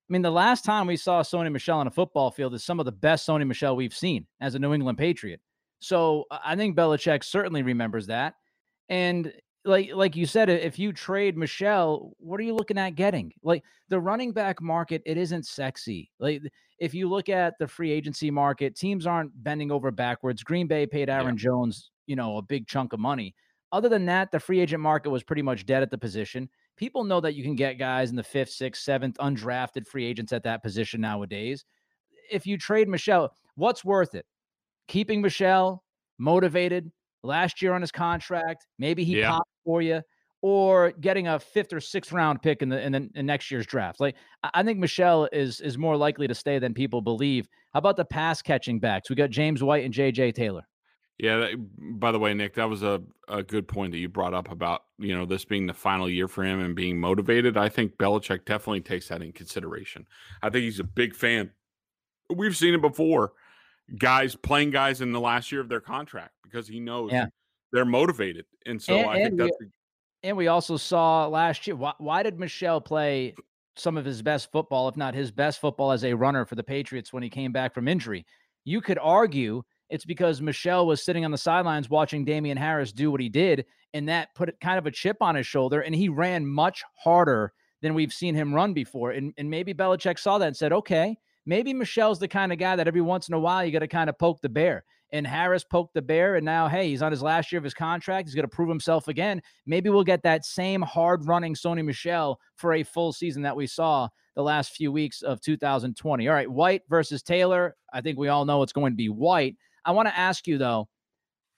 [0.09, 2.81] I mean, the last time we saw Sony Michel on a football field is some
[2.81, 5.41] of the best Sony Michel we've seen as a New England Patriot.
[5.81, 8.35] So I think Belichick certainly remembers that.
[8.89, 9.31] And
[9.69, 13.33] like like you said, if you trade Michel, what are you looking at getting?
[13.43, 16.11] Like the running back market, it isn't sexy.
[16.19, 16.43] Like
[16.79, 20.43] if you look at the free agency market, teams aren't bending over backwards.
[20.43, 21.43] Green Bay paid Aaron yeah.
[21.43, 23.35] Jones, you know, a big chunk of money.
[23.71, 26.49] Other than that, the free agent market was pretty much dead at the position.
[26.77, 30.33] People know that you can get guys in the fifth, sixth, seventh, undrafted free agents
[30.33, 31.65] at that position nowadays.
[32.31, 34.25] if you trade Michel, what's worth it?
[34.87, 35.85] Keeping Michel
[36.19, 36.91] motivated
[37.23, 39.31] last year on his contract, maybe he yeah.
[39.31, 40.01] popped for you,
[40.43, 43.67] or getting a fifth or sixth round pick in the in the in next year's
[43.67, 44.01] draft.
[44.01, 44.17] Like
[44.55, 47.49] I think Michel is is more likely to stay than people believe.
[47.73, 49.11] How about the pass catching backs?
[49.11, 50.67] We got James White and JJ Taylor.
[51.19, 51.39] Yeah.
[51.39, 54.35] That, mm, by the way, Nick, that was a, a good point that you brought
[54.35, 57.57] up about you know this being the final year for him and being motivated.
[57.57, 60.07] I think Belichick definitely takes that in consideration.
[60.43, 61.51] I think he's a big fan.
[62.31, 63.33] We've seen it before.
[63.97, 67.27] Guys playing guys in the last year of their contract because he knows yeah.
[67.73, 69.57] they're motivated, and so and, I think that's.
[69.61, 69.67] We,
[70.25, 71.77] and we also saw last year.
[71.77, 73.35] Why, why did Michel play
[73.77, 76.63] some of his best football, if not his best football, as a runner for the
[76.63, 78.27] Patriots when he came back from injury?
[78.65, 83.11] You could argue it's because Michel was sitting on the sidelines watching Damien Harris do
[83.11, 86.09] what he did, and that put kind of a chip on his shoulder, and he
[86.09, 89.13] ran much harder than we've seen him run before.
[89.13, 91.17] And, and maybe Belichick saw that and said, okay,
[91.49, 93.89] maybe Michel's the kind of guy that every once in a while you got to
[93.89, 94.85] kind of poke the bear.
[95.11, 97.73] And Harris poked the bear, and now, hey, he's on his last year of his
[97.73, 98.29] contract.
[98.29, 99.41] He's going to prove himself again.
[99.65, 103.67] Maybe we'll get that same hard running Sony Michel for a full season that we
[103.67, 106.29] saw the last few weeks of 2020.
[106.29, 107.75] All right, White versus Taylor.
[107.91, 109.57] I think we all know it's going to be White.
[109.87, 110.89] I want to ask you though,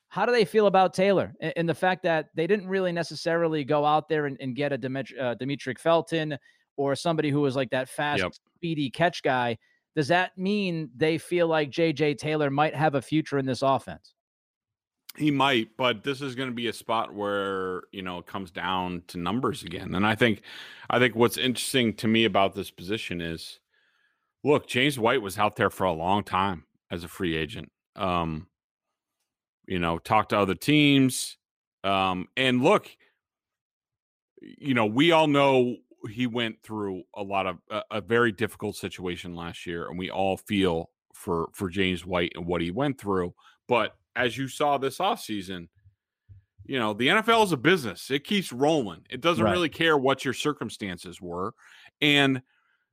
[0.07, 3.85] how do they feel about Taylor and, the fact that they didn't really necessarily go
[3.85, 6.39] out there and, and get a Dimitri, uh, Demetric Felton
[6.77, 8.33] or somebody who was like that fast, yep.
[8.57, 9.59] speedy catch guy?
[9.97, 14.15] Does that mean they feel like JJ Taylor might have a future in this offense?
[15.17, 18.51] He might, but this is going to be a spot where you know it comes
[18.51, 19.95] down to numbers again.
[19.95, 20.43] And I think,
[20.89, 23.59] I think what's interesting to me about this position is,
[24.45, 28.47] look, James White was out there for a long time as a free agent um,
[29.67, 31.37] you know, talk to other teams.
[31.85, 32.89] Um, and look,
[34.41, 35.77] you know, we all know
[36.09, 40.11] he went through a lot of a, a, very difficult situation last year, and we
[40.11, 43.35] all feel for for James White and what he went through.
[43.69, 45.69] But as you saw this offseason,
[46.65, 48.11] you know, the NFL is a business.
[48.11, 49.03] It keeps rolling.
[49.11, 49.53] It doesn't right.
[49.53, 51.55] really care what your circumstances were.
[52.01, 52.43] And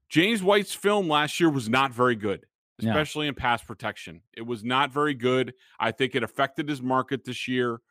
[0.10, 2.46] James White's film last year was not very good
[2.80, 3.30] especially yeah.
[3.30, 4.22] in pass protection.
[4.36, 5.54] It was not very good.
[5.80, 7.82] I think it affected his market this year,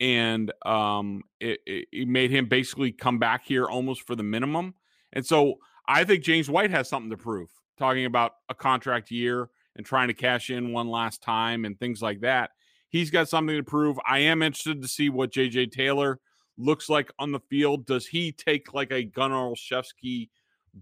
[0.00, 4.74] and um, it, it, made him basically come back here almost for the minimum.
[5.12, 7.48] And so I think James White has something to prove.
[7.78, 12.02] Talking about a contract year and trying to cash in one last time and things
[12.02, 12.50] like that.
[12.88, 13.98] He's got something to prove.
[14.06, 16.20] I am interested to see what JJ Taylor
[16.56, 17.86] looks like on the field.
[17.86, 20.28] Does he take like a Gunner Olszewski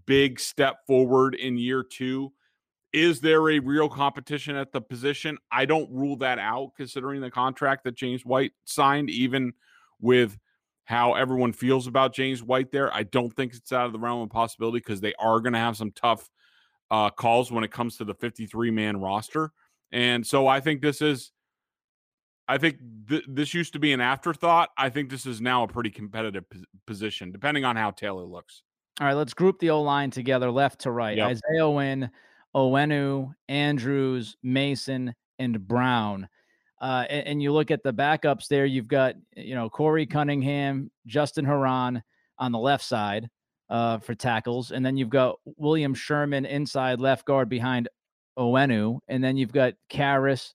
[0.05, 2.31] big step forward in year two?
[2.93, 5.37] Is there a real competition at the position?
[5.51, 9.53] I don't rule that out considering the contract that James White signed, even
[9.99, 10.37] with
[10.85, 12.93] how everyone feels about James White there.
[12.93, 15.59] I don't think it's out of the realm of possibility because they are going to
[15.59, 16.29] have some tough
[16.89, 19.51] uh, calls when it comes to the 53 man roster.
[19.91, 21.33] And so I think this is,
[22.47, 22.77] I think
[23.09, 24.69] th- this used to be an afterthought.
[24.77, 26.45] I think this is now a pretty competitive
[26.85, 28.63] position, depending on how Taylor looks.
[28.99, 31.17] All right, let's group the O line together, left to right.
[31.17, 31.27] Yep.
[31.27, 32.09] Isaiah Wynn,
[32.57, 36.27] Onwenu, Andrews, Mason, and Brown.
[36.81, 40.91] Uh, and, and, you look at the backups there, you've got, you know, Korey Cunningham,
[41.05, 42.01] Justin Herron
[42.39, 43.29] on the left side
[43.69, 44.71] uh, for tackles.
[44.71, 47.89] And then you've got William Sherman inside left guard behind
[48.37, 48.99] Onwenu.
[49.07, 50.53] And then you've got Karras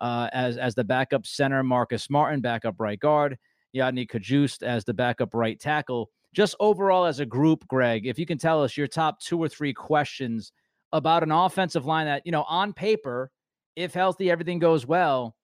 [0.00, 3.38] uh, as, as the backup center, Marcus Martin, backup right guard,
[3.74, 6.10] Yodny Cajuste as the backup right tackle.
[6.34, 9.48] Just overall as a group, Greg, if you can tell us your top two or
[9.48, 10.52] three questions–
[10.92, 13.30] about an offensive line that, you know, on paper,
[13.76, 15.36] if healthy, everything goes well,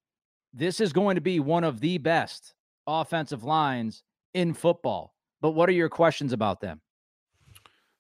[0.52, 2.54] this is going to be one of the best
[2.87, 4.02] offensive lines
[4.35, 5.14] in football.
[5.40, 6.80] But what are your questions about them?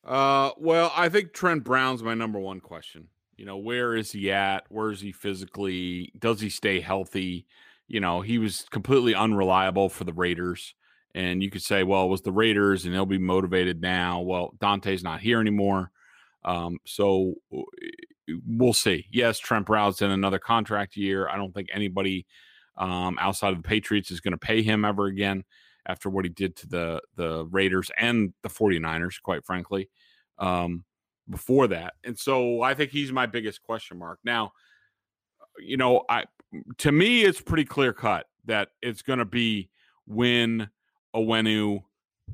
[0.04, 3.08] Uh, well, I think Trent Brown's my number one question.
[3.36, 4.64] You know, where is he at?
[4.68, 6.12] Where is he physically?
[6.18, 7.46] Does he stay healthy?
[7.88, 10.74] You know, he was completely unreliable for the Raiders.
[11.14, 14.20] And you could say, well, it was the Raiders and they'll be motivated now.
[14.20, 15.90] Well, Dante's not here anymore.
[16.44, 17.34] Um, so
[18.46, 19.06] we'll see.
[19.10, 21.28] Yes, Trent Brown's in another contract year.
[21.28, 22.26] I don't think anybody
[22.76, 25.44] um, outside of the Patriots is going to pay him ever again
[25.86, 29.90] after what he did to the the Raiders and the 49ers, quite frankly,
[30.38, 30.84] um,
[31.28, 31.94] before that.
[32.04, 34.18] And so I think he's my biggest question mark.
[34.24, 34.52] Now,
[35.58, 36.24] you know, I
[36.78, 39.70] to me it's pretty clear cut that it's going to be
[40.06, 40.68] Wynn
[41.14, 41.82] Onwenu,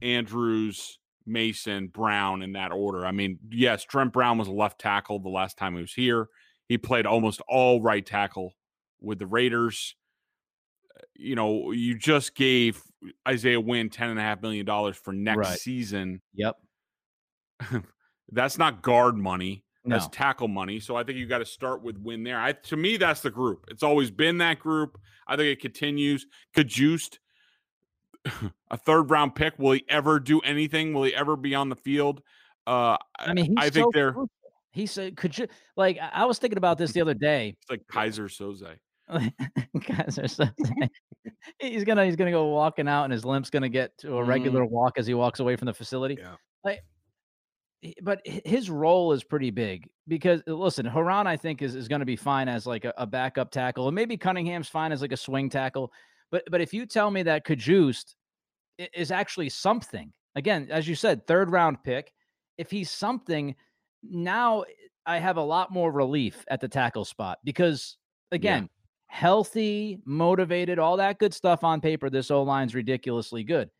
[0.02, 3.06] Andrews, Mason, Brown in that order.
[3.06, 6.28] I mean, yes, Trent Brown was a left tackle the last time he was here.
[6.68, 8.54] He played almost all right tackle
[9.00, 9.96] with the Raiders.
[11.14, 12.82] You know, you just gave
[13.26, 15.58] Isaiah Wynn ten and a half million dollars for next right.
[15.58, 16.20] season.
[16.34, 16.56] Yep.
[18.32, 19.64] That's not guard money.
[19.84, 19.96] no.
[19.96, 20.78] as tackle money.
[20.78, 22.40] So I think you got to start with Wynn there.
[22.40, 23.64] I to me that's the group.
[23.68, 24.98] It's always been that group.
[25.26, 26.26] I think it continues.
[26.54, 27.18] Cajuste,
[28.70, 29.58] a third round pick.
[29.58, 30.92] Will he ever do anything?
[30.92, 32.22] Will he ever be on the field?
[32.66, 34.12] Uh, I mean, I think so they're.
[34.12, 34.30] Crucial.
[34.72, 37.56] He said, "Could you like?" I was thinking about this the other day.
[37.60, 38.76] It's like Keyser Söze.
[39.78, 40.88] Keyser Söze.
[41.58, 44.64] he's gonna he's gonna go walking out, and his limp's gonna get to a regular
[44.64, 44.70] mm.
[44.70, 46.18] walk as he walks away from the facility.
[46.20, 46.34] Yeah.
[46.62, 46.80] Like,
[48.02, 52.06] but his role is pretty big because listen, Herron I think is, is going to
[52.06, 55.16] be fine as like a, a, backup tackle, and maybe Cunningham's fine as like a
[55.16, 55.90] swing tackle.
[56.30, 58.14] But but if you tell me that Cajuste
[58.78, 62.12] is actually something, again, as you said, third round pick,
[62.58, 63.54] if he's something,
[64.02, 64.64] now
[65.06, 67.96] I have a lot more relief at the tackle spot because
[68.32, 68.68] again, yeah.
[69.08, 72.10] healthy, motivated, all that good stuff on paper.
[72.10, 73.70] This O line's ridiculously good.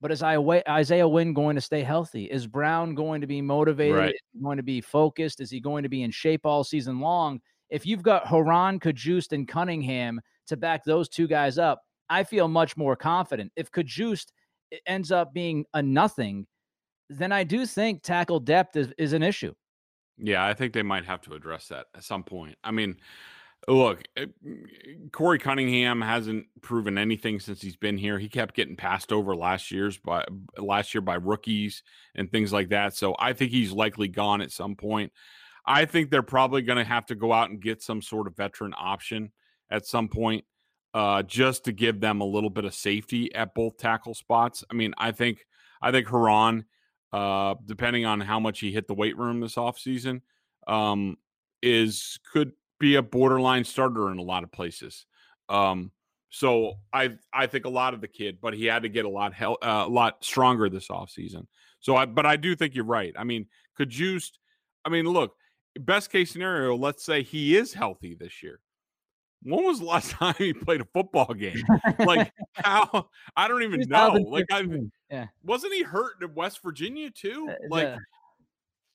[0.00, 2.24] But is Isaiah Wynn going to stay healthy?
[2.24, 3.96] Is Brown going to be motivated?
[3.96, 4.14] Right.
[4.42, 5.40] going to be focused?
[5.40, 7.40] Is he going to be in shape all season long?
[7.70, 10.20] If you've got Herron, Cajuste, and Cunningham
[10.52, 13.52] to back those two guys up, I feel much more confident.
[13.56, 14.28] If Cajuste
[14.86, 16.46] ends up being a nothing,
[17.10, 19.52] then I do think tackle depth is, is an issue.
[20.18, 22.56] Yeah, I think they might have to address that at some point.
[22.62, 22.96] I mean,
[23.68, 24.02] Look,
[25.10, 28.18] Korey Cunningham hasn't proven anything since he's been here.
[28.18, 30.24] He kept getting passed over last year's by
[30.58, 31.84] last year by rookies
[32.16, 32.96] and things like that.
[32.96, 35.12] So I think he's likely gone at some point.
[35.64, 38.36] I think they're probably going to have to go out and get some sort of
[38.36, 39.30] veteran option
[39.72, 40.44] at some point,
[40.94, 44.62] uh, just to give them a little bit of safety at both tackle spots.
[44.70, 45.46] I mean, I think
[45.80, 46.66] I think Herron,
[47.12, 50.20] uh, depending on how much he hit the weight room this offseason,
[50.68, 51.16] um,
[51.62, 55.06] is could be a borderline starter in a lot of places.
[55.48, 55.90] Um,
[56.28, 59.08] so I I think a lot of the kid, but he had to get a
[59.08, 61.46] lot hel- uh, a lot stronger this offseason.
[61.80, 63.14] So I but I do think you're right.
[63.18, 64.32] I mean, could Cajuste,
[64.84, 65.34] I mean, look,
[65.80, 68.60] best case scenario, let's say he is healthy this year.
[69.42, 71.62] When was the last time he played a football game?
[71.98, 74.12] like how I don't even know.
[74.12, 74.64] Like I
[75.10, 75.26] yeah.
[75.42, 77.48] wasn't he hurt in West Virginia too?
[77.50, 77.96] Uh, like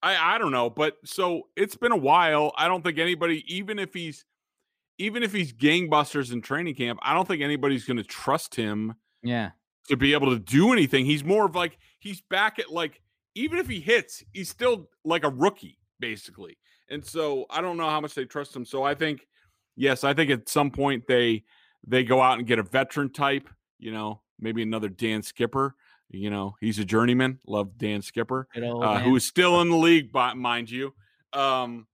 [0.02, 2.54] I I don't know, but so it's been a while.
[2.58, 4.26] I don't think anybody, even if he's
[4.98, 8.96] even if he's gangbusters in training camp, I don't think anybody's going to trust him.
[9.24, 9.52] Yeah,
[9.90, 11.06] to be able to do anything.
[11.06, 13.02] He's more of like he's back at like
[13.36, 16.58] even if he hits, he's still like a rookie basically.
[16.90, 18.66] And so I don't know how much they trust him.
[18.66, 19.28] So I think
[19.78, 21.44] yes, I think at some point they
[21.88, 23.50] they go out and get a veteran type.
[23.80, 25.76] You know, maybe another Dan Skipper
[26.10, 27.40] you know, he's a journeyman.
[27.46, 30.94] Love Dan Skipper, uh, who is still in the league, mind you.
[31.34, 31.88] Um,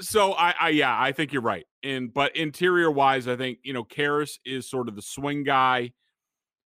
[0.00, 1.66] so I, I, yeah, I think you're right.
[1.82, 5.92] And but interior wise, I think you know Karras is sort of the swing guy.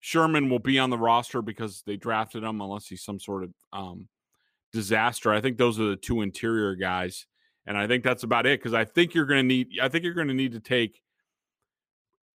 [0.00, 3.50] Sherman will be on the roster because they drafted him, unless he's some sort of
[3.72, 4.08] um,
[4.72, 5.32] disaster.
[5.32, 7.26] I think those are the two interior guys,
[7.66, 8.60] and I think that's about it.
[8.60, 11.02] Because I think you're going to need, I think you're going to need to take.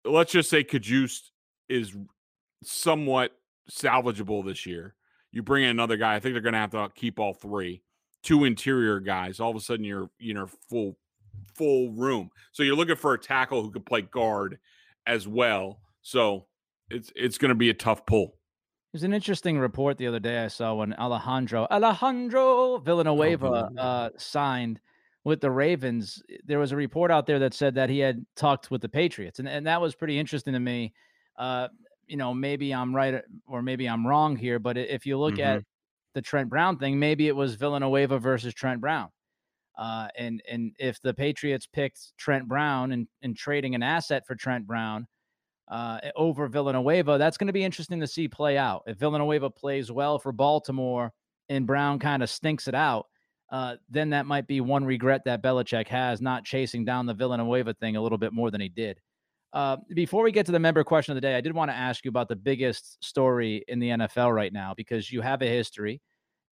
[0.05, 1.31] Let's just say Cajuste
[1.69, 1.95] is
[2.63, 3.33] somewhat
[3.71, 4.95] salvageable this year.
[5.33, 6.15] You bring in another guy.
[6.15, 7.83] I think they're going to have to keep all three.
[8.23, 9.41] Two interior guys.
[9.41, 10.97] All of a sudden, you're you know full
[11.55, 12.31] full room.
[12.53, 14.59] So you're looking for a tackle who could play guard
[15.07, 15.81] as well.
[16.03, 16.47] So
[16.91, 18.37] it's it's going to be a tough pull.
[18.93, 24.09] There's an interesting report the other day I saw when Alejandro Alejandro Villanueva oh, uh,
[24.17, 24.81] signed
[25.25, 26.23] with the Ravens.
[26.45, 29.39] There was a report out there that said that he had talked with the Patriots,
[29.39, 30.93] and, and that was pretty interesting to me.
[31.39, 31.69] Uh,
[32.07, 35.35] you know, maybe I'm right uh, or maybe I'm wrong here, but if you look
[35.35, 35.59] mm-hmm.
[35.59, 35.65] at
[36.15, 39.09] the Trent Brown thing, maybe it was Villanueva versus Trent Brown.
[39.79, 44.35] Uh, and and if the Patriots picked Trent Brown and, and trading an asset for
[44.35, 45.07] Trent Brown
[45.69, 48.83] uh, over Villanueva, that's going to be interesting to see play out.
[48.87, 51.13] If Villanueva plays well for Baltimore
[51.49, 53.07] and Brown kind of stinks it out,
[53.51, 57.75] uh, then that might be one regret that Belichick has not chasing down the Villanueva
[57.75, 59.01] thing a little bit more than he did.
[59.53, 61.77] Uh, before we get to the member question of the day, I did want to
[61.77, 65.47] ask you about the biggest story in the NFL right now because you have a
[65.47, 66.01] history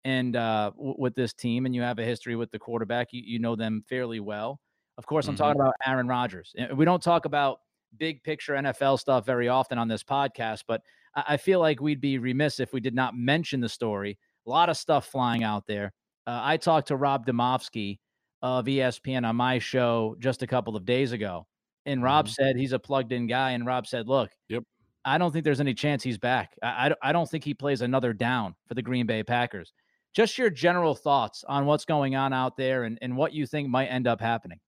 [0.04, 3.08] and uh, w- with this team, and you have a history with the quarterback.
[3.12, 4.58] You, you know them fairly well.
[4.96, 5.44] Of course, I'm mm-hmm.
[5.44, 6.54] talking about Aaron Rodgers.
[6.74, 7.60] We don't talk about
[7.96, 10.82] big picture NFL stuff very often on this podcast, but
[11.14, 14.18] I, I feel like we'd be remiss if we did not mention the story.
[14.46, 15.92] A lot of stuff flying out there.
[16.28, 17.98] Uh, I talked to Rob Demovsky
[18.42, 21.46] of ESPN on my show just a couple of days ago
[21.88, 22.32] and Rob mm-hmm.
[22.32, 23.52] said he's a plugged in guy.
[23.52, 24.62] And Rob said, look, yep.
[25.04, 26.54] I don't think there's any chance he's back.
[26.62, 29.72] I, I, I don't think he plays another down for the Green Bay Packers.
[30.14, 33.68] Just your general thoughts on what's going on out there and, and what you think
[33.68, 34.58] might end up happening.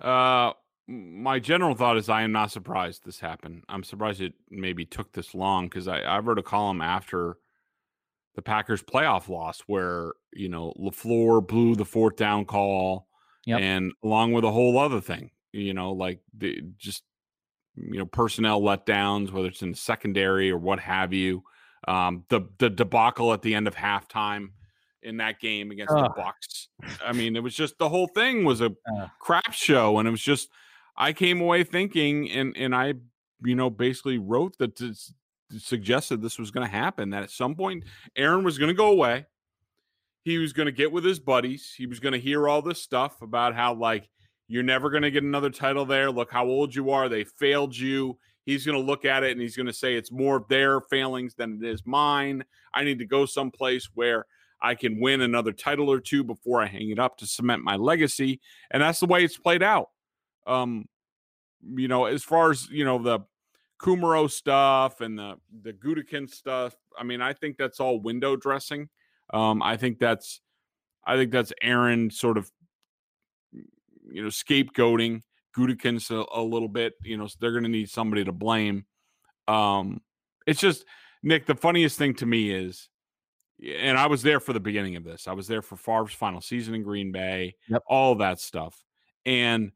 [0.00, 0.52] Uh,
[0.86, 3.64] my general thought is I am not surprised this happened.
[3.68, 7.38] I'm surprised it maybe took this long because I, I wrote a column after
[8.34, 13.08] the Packers playoff loss where, you know, LaFleur blew the fourth down call
[13.44, 13.60] Yep.
[13.60, 17.02] and along with a whole other thing, you know, like the just
[17.74, 21.42] you know, personnel letdowns, whether it's in the secondary or what have you.
[21.88, 24.48] Um, the the debacle at the end of halftime
[25.02, 26.68] in that game against the Bucs.
[27.04, 29.08] I mean, it was just the whole thing was a Uh.
[29.20, 30.48] crap show, and it was just
[30.96, 32.94] I came away thinking, and and I,
[33.42, 35.12] you know, basically wrote that to, s-
[35.58, 37.10] suggested this was going to happen.
[37.10, 37.84] That at some point
[38.16, 39.26] Aaron was going to go away.
[40.24, 41.74] He was going to get with his buddies.
[41.76, 44.08] He was going to hear all this stuff about how like
[44.48, 46.10] you're never going to get another title there.
[46.10, 47.08] Look how old you are.
[47.08, 48.18] They failed you.
[48.44, 50.80] He's going to look at it and he's going to say it's more of their
[50.80, 52.44] failings than it is mine.
[52.74, 54.26] I need to go someplace where
[54.60, 57.76] I can win another title or two before I hang it up to cement my
[57.76, 58.40] legacy.
[58.70, 59.88] And that's the way it's played out.
[60.46, 60.86] Um,
[61.74, 63.20] you know, as far as you know, the
[63.82, 66.74] Kumaro stuff and the the Gutekunst stuff.
[66.96, 68.88] I mean, I think that's all window dressing.
[69.34, 70.40] Um, I think that's
[71.04, 72.50] I think that's Aaron sort of
[73.52, 75.22] you know scapegoating
[75.56, 76.94] Gutekunst's a, a little bit.
[77.02, 78.86] You know, so they're going to need somebody to blame.
[79.48, 80.00] Um,
[80.46, 80.84] it's just
[81.22, 81.46] Nick.
[81.46, 82.88] The funniest thing to me is,
[83.64, 85.26] and I was there for the beginning of this.
[85.26, 87.56] I was there for Favre's final season in Green Bay.
[87.68, 87.82] Yep.
[87.88, 88.80] All that stuff,
[89.26, 89.72] and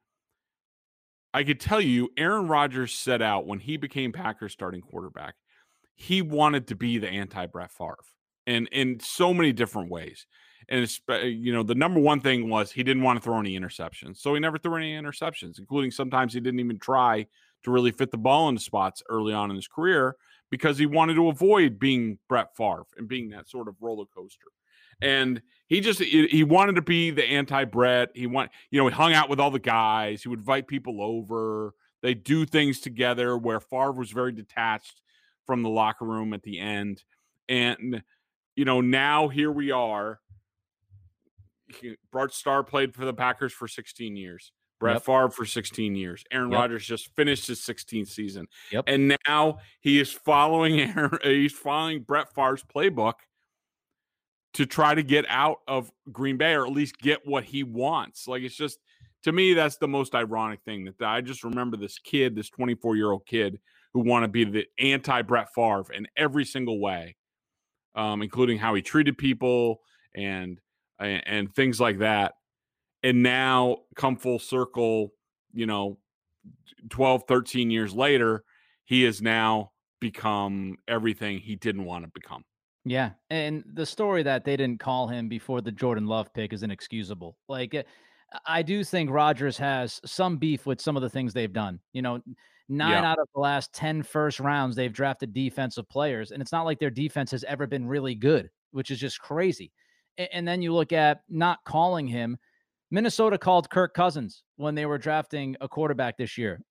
[1.37, 5.35] I could tell you, Aaron Rodgers set out when he became Packers starting quarterback.
[5.95, 7.99] He wanted to be the anti Brett Favre,
[8.47, 10.27] and in so many different ways.
[10.71, 13.55] And uh, you know, the number one thing was he didn't want to throw any
[13.55, 17.27] interceptions, so he never threw any interceptions, including sometimes he didn't even try
[17.65, 20.17] to really fit the ball into spots early on in his career
[20.51, 24.47] because he wanted to avoid being Brett Favre and being that sort of roller coaster.
[25.03, 28.11] And he just he wanted to be the anti-Brett.
[28.15, 30.23] He want you know he hung out with all the guys.
[30.23, 31.75] He would invite people over.
[32.03, 33.37] They do things together.
[33.37, 35.01] Where Favre was very detached
[35.47, 37.03] from the locker room at the end,
[37.49, 38.03] and
[38.55, 40.21] you know now here we are.
[41.81, 44.53] He- Bart Starr played for the Packers for 16 years.
[44.79, 45.03] Brett Yep.
[45.05, 46.23] Favre for 16 years.
[46.31, 46.59] Aaron Yep.
[46.61, 48.47] Rodgers just finished his 16th season.
[48.71, 48.85] Yep.
[48.87, 53.15] And now he is following Aaron, he's following Brett Favre's playbook
[54.57, 58.27] to try to get out of Green Bay or at least get what he wants.
[58.27, 58.79] Like it's just
[59.25, 63.27] to me that's the most ironic thing that I just remember this kid, this 24-year-old
[63.27, 63.61] kid
[63.93, 67.17] who want to be the anti Brett Favre in every single way.
[67.95, 69.81] Um, including how he treated people
[70.15, 70.61] and
[70.99, 72.35] and, and things like that.
[73.03, 75.13] And now come full circle,
[75.53, 75.99] you know,
[76.91, 78.45] 12, 13 years later,
[78.85, 82.45] he has now become everything he didn't want to become.
[82.89, 86.63] Yeah, and the story that they didn't call him before the Jordan Love pick is
[86.63, 87.37] inexcusable.
[87.49, 87.83] Like, uh,
[88.47, 91.81] I do think Rodgers has some beef with some of the things they've done.
[91.93, 92.23] You know,
[92.69, 93.11] nine Yeah.
[93.11, 96.79] out of the last 10 first rounds, they've drafted defensive players, and it's not like
[96.79, 99.73] their defense has ever been really good, which is just crazy.
[100.17, 102.39] And then you look at not calling him.
[102.93, 106.63] Minnesota called Kirk Cousins when they were drafting a quarterback this year.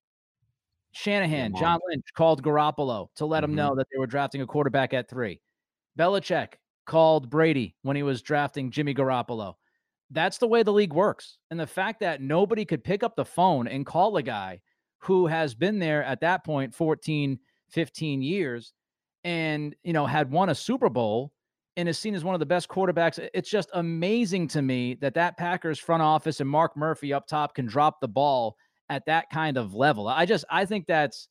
[0.92, 1.78] Shanahan, John.
[1.90, 3.56] Lynch called Garoppolo to let him Mhm.
[3.56, 5.42] know that they were drafting a quarterback at three.
[5.98, 6.54] Belichick
[6.86, 9.54] called Brady when he was drafting Jimmy Garoppolo.
[10.10, 11.38] That's the way the league works.
[11.50, 14.60] And the fact that nobody could pick up the phone and call a guy
[14.98, 17.38] who has been there at that point 14,
[17.70, 18.72] 15 years
[19.24, 21.32] and, you know, had won a Super Bowl
[21.76, 23.18] and is seen as one of the best quarterbacks.
[23.34, 27.54] It's just amazing to me that that Packers front office and Mark Murphy up top
[27.54, 28.56] can drop the ball
[28.88, 30.08] at that kind of level.
[30.08, 31.28] I just I think that's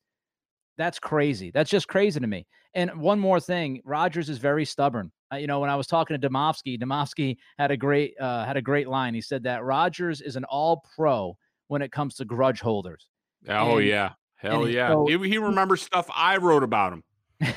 [0.77, 1.51] that's crazy.
[1.51, 2.45] That's just crazy to me.
[2.73, 5.11] And one more thing, Rodgers is very stubborn.
[5.33, 8.57] Uh, you know, when I was talking to Demovsky, Demovsky had a great uh, had
[8.57, 9.13] a great line.
[9.13, 13.07] He said that Rodgers is an all pro when it comes to grudge holders.
[13.47, 14.11] Oh And- yeah.
[14.37, 14.89] Hell yeah.
[14.89, 17.03] so- he, he remembers stuff I wrote about him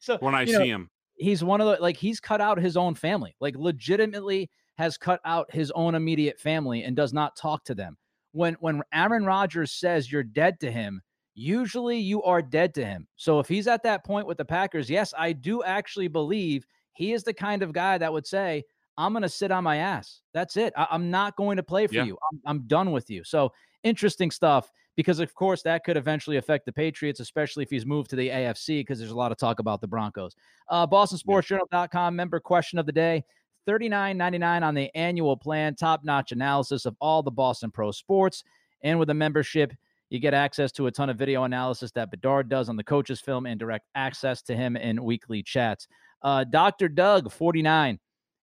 [0.00, 0.90] so when I you know, see him.
[1.16, 5.20] he's one of the like he's cut out his own family like legitimately has cut
[5.24, 7.96] out his own immediate family and does not talk to them
[8.32, 11.00] when when aaron rodgers says you're dead to him
[11.38, 14.88] usually you are dead to him so if he's at that point with the packers
[14.88, 18.64] yes i do actually believe he is the kind of guy that would say
[18.96, 21.86] i'm going to sit on my ass that's it I- i'm not going to play
[21.86, 22.04] for Yeah.
[22.04, 26.38] you I'm, I'm done with you so interesting stuff because of course that could eventually
[26.38, 29.36] affect the patriots especially if he's moved to the afc because there's a lot of
[29.36, 30.34] talk about the broncos
[30.70, 33.22] uh, BostonSportsJournal.com member question of the day.
[33.68, 35.74] $39.99 on the annual plan.
[35.74, 38.44] Top notch analysis of all the Boston Pro sports.
[38.82, 39.72] And with a membership,
[40.10, 43.20] you get access to a ton of video analysis that Bedard does on the coaches'
[43.20, 45.88] film and direct access to him in weekly chats.
[46.22, 46.88] Uh, Dr.
[46.88, 47.98] Doug, 49.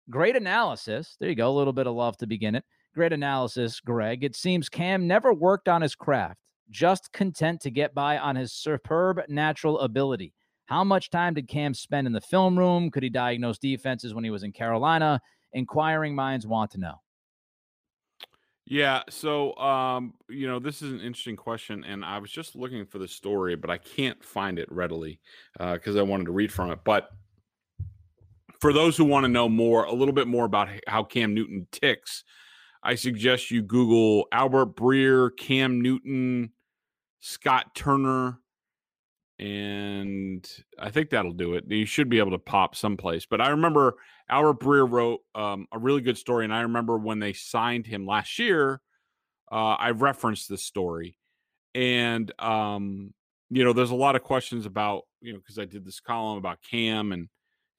[0.09, 1.15] Great analysis.
[1.19, 1.49] There you go.
[1.49, 2.65] A little bit of love to begin it.
[2.93, 4.23] Great analysis, Greg.
[4.23, 6.39] It seems Cam never worked on his craft,
[6.69, 10.33] just content to get by on his superb natural ability.
[10.65, 12.91] How much time did Cam spend in the film room?
[12.91, 15.19] Could he diagnose defenses when he was in Carolina?
[15.53, 17.02] Inquiring minds want to know.
[18.65, 22.85] Yeah, so um, you know, this is an interesting question, and I was just looking
[22.85, 25.19] for the story, but I can't find it readily
[25.59, 26.79] because uh, I wanted to read from it.
[26.85, 27.09] But
[28.61, 31.67] for those who want to know more, a little bit more about how Cam Newton
[31.71, 32.23] ticks,
[32.81, 36.51] I suggest you Google Albert Breer, Cam Newton,
[37.19, 38.39] Scott Turner,
[39.39, 40.49] and
[40.79, 41.65] I think that'll do it.
[41.67, 43.25] You should be able to pop someplace.
[43.25, 43.95] But I remember
[44.29, 48.05] Albert Breer wrote um, a really good story, and I remember when they signed him
[48.05, 48.81] last year.
[49.51, 51.17] Uh, I referenced this story,
[51.75, 53.13] and um,
[53.49, 56.37] you know, there's a lot of questions about you know because I did this column
[56.37, 57.29] about Cam and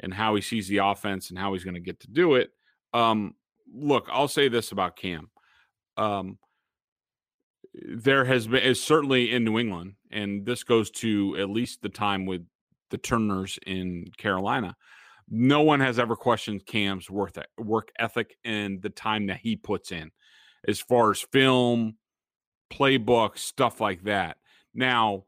[0.00, 2.50] and how he sees the offense and how he's going to get to do it.
[2.92, 3.34] Um,
[3.72, 5.30] look, I'll say this about Cam.
[5.96, 6.38] Um,
[7.72, 11.88] there has been is certainly in New England, and this goes to at least the
[11.88, 12.46] time with
[12.90, 14.76] the Turners in Carolina.
[15.28, 19.90] No one has ever questioned Cam's worth work ethic and the time that he puts
[19.90, 20.10] in,
[20.68, 21.96] as far as film,
[22.72, 24.36] playbook, stuff like that.
[24.74, 25.24] Now,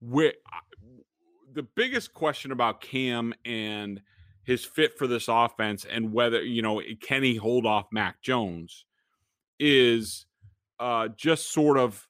[0.00, 4.00] the biggest question about Cam and
[4.44, 8.84] his fit for this offense and whether you know can he hold off Mac Jones
[9.58, 10.26] is
[10.78, 12.05] uh, just sort of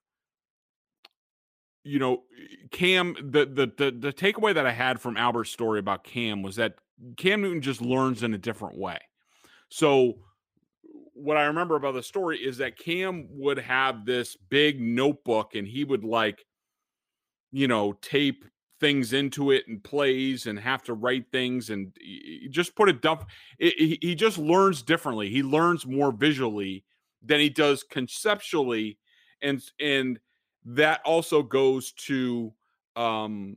[1.86, 2.24] you know
[2.72, 6.56] Cam the, the the the takeaway that I had from Albert's story about Cam was
[6.56, 6.74] that
[7.16, 8.98] Cam Newton just learns in a different way.
[9.68, 10.14] So
[11.14, 15.66] what I remember about the story is that Cam would have this big notebook and
[15.66, 16.44] he would like
[17.52, 18.44] you know tape
[18.78, 21.96] things into it and plays and have to write things and
[22.50, 23.26] just put it dump
[23.58, 26.84] he just learns differently he learns more visually
[27.22, 28.98] than he does conceptually
[29.40, 30.18] and and
[30.66, 32.52] that also goes to
[32.96, 33.56] um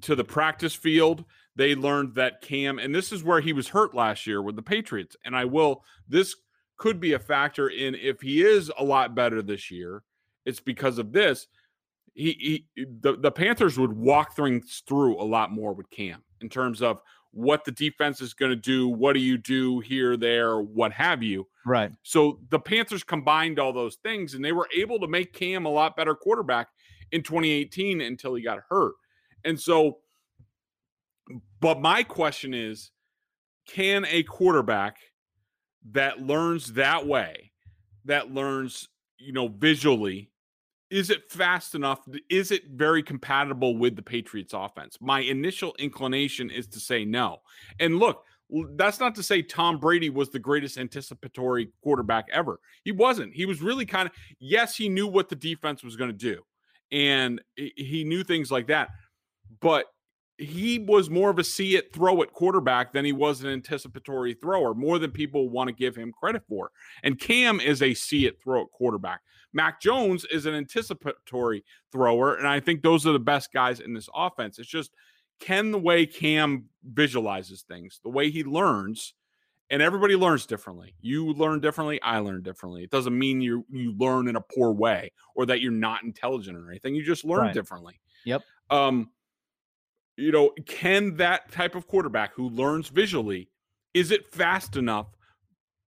[0.00, 1.24] to the practice field.
[1.54, 4.62] They learned that cam and this is where he was hurt last year with the
[4.62, 6.36] patriots and i will this
[6.76, 10.02] could be a factor in if he is a lot better this year
[10.46, 11.48] it's because of this.
[12.14, 16.48] He, he the, the panthers would walk things through a lot more with cam in
[16.48, 17.02] terms of
[17.36, 21.22] what the defense is going to do, what do you do here, there, what have
[21.22, 21.46] you.
[21.66, 21.92] Right.
[22.02, 25.68] So the Panthers combined all those things and they were able to make Cam a
[25.68, 26.68] lot better quarterback
[27.12, 28.94] in 2018 until he got hurt.
[29.44, 29.98] And so,
[31.60, 32.90] but my question is
[33.68, 34.96] can a quarterback
[35.92, 37.52] that learns that way,
[38.06, 40.30] that learns, you know, visually
[40.90, 42.00] is it fast enough?
[42.30, 44.98] Is it very compatible with the Patriots offense?
[45.00, 47.38] My initial inclination is to say no.
[47.80, 48.22] And look,
[48.76, 52.60] that's not to say Tom Brady was the greatest anticipatory quarterback ever.
[52.84, 53.34] He wasn't.
[53.34, 56.42] He was really kind of, yes, he knew what the defense was going to do
[56.92, 58.90] and he knew things like that.
[59.60, 59.86] But
[60.38, 64.34] he was more of a see it, throw it quarterback than he was an anticipatory
[64.34, 66.70] thrower, more than people want to give him credit for.
[67.02, 69.20] And Cam is a see it, throw it quarterback.
[69.56, 73.94] Mac Jones is an anticipatory thrower, and I think those are the best guys in
[73.94, 74.58] this offense.
[74.58, 74.92] It's just
[75.40, 79.14] can the way Cam visualizes things, the way he learns,
[79.70, 80.94] and everybody learns differently.
[81.00, 82.84] You learn differently, I learn differently.
[82.84, 86.58] It doesn't mean you you learn in a poor way or that you're not intelligent
[86.58, 86.94] or anything.
[86.94, 87.54] You just learn right.
[87.54, 87.98] differently.
[88.26, 88.42] Yep.
[88.68, 89.10] Um,
[90.18, 93.48] you know, can that type of quarterback who learns visually,
[93.94, 95.06] is it fast enough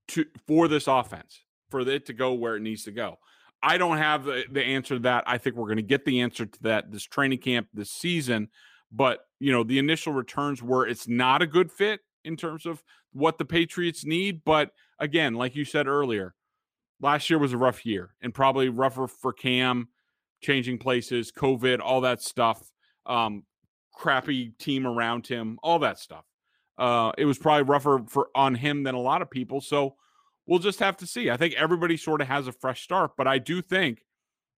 [0.07, 3.19] to for this offense for it to go where it needs to go?
[3.61, 5.25] I don't have the, answer to that.
[5.27, 8.49] I think we're going to get the answer to that this training camp this season.
[8.91, 12.83] But, you know, the initial returns were it's not a good fit in terms of
[13.11, 14.43] what the Patriots need.
[14.45, 16.33] But again, like you said earlier,
[17.01, 19.89] last year was a rough year and probably rougher for Cam,
[20.41, 22.71] changing places, COVID, all that stuff,
[23.05, 23.43] um,
[23.93, 26.25] crappy team around him, all that stuff.
[26.77, 29.59] Uh, it was probably rougher for on him than a lot of people.
[29.59, 29.95] So,
[30.49, 31.29] we'll just have to see.
[31.29, 34.03] I think everybody sort of has a fresh start, but I do think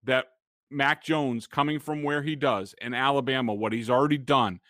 [0.06, 0.28] that
[0.72, 4.62] Mac Jones coming from where he does in Alabama, what he's already done,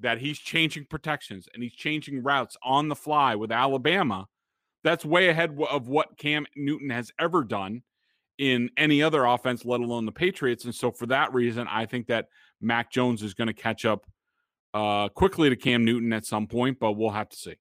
[0.00, 4.26] that he's changing protections and he's changing routes on the fly with Alabama,
[4.84, 7.82] that's way ahead of what Cam Newton has ever done
[8.36, 10.66] in any other offense, let alone the Patriots.
[10.66, 12.26] And so for that reason, I think that
[12.60, 14.06] Mac Jones is going to catch up
[14.74, 17.56] uh, quickly to Cam Newton at some point, but we'll have to see.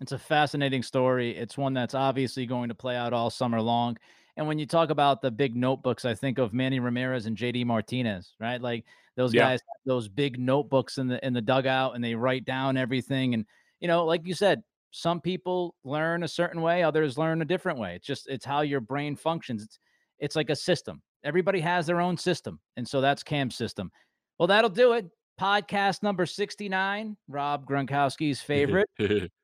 [0.00, 1.36] It's a fascinating story.
[1.36, 3.96] It's one that's obviously going to play out all summer long.
[4.36, 7.66] And when you talk about the big notebooks, I think of Manny Ramirez and JD
[7.66, 8.60] Martinez, right?
[8.60, 8.84] Like
[9.16, 9.42] those yeah.
[9.42, 13.34] guys those big notebooks in the in the dugout and they write down everything.
[13.34, 13.44] And
[13.80, 17.80] you know, like you said, some people learn a certain way, others learn a different
[17.80, 17.96] way.
[17.96, 19.64] It's just it's how your brain functions.
[19.64, 19.78] It's
[20.20, 21.02] it's like a system.
[21.24, 22.60] Everybody has their own system.
[22.76, 23.90] And so that's Cam's system.
[24.38, 25.06] Well, that'll do it.
[25.38, 28.88] Podcast number 69, Rob Gronkowski's favorite.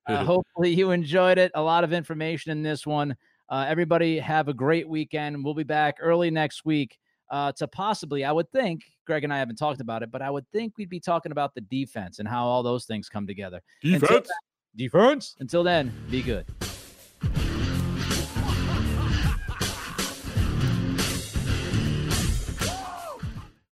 [0.06, 1.52] uh, hopefully, you enjoyed it.
[1.54, 3.16] A lot of information in this one.
[3.48, 5.44] Uh, everybody have a great weekend.
[5.44, 6.98] We'll be back early next week
[7.30, 10.30] uh, to possibly, I would think, Greg and I haven't talked about it, but I
[10.30, 13.60] would think we'd be talking about the defense and how all those things come together.
[13.82, 14.02] Defense.
[14.02, 14.22] Until,
[14.76, 15.36] defense.
[15.40, 16.46] Until then, be good.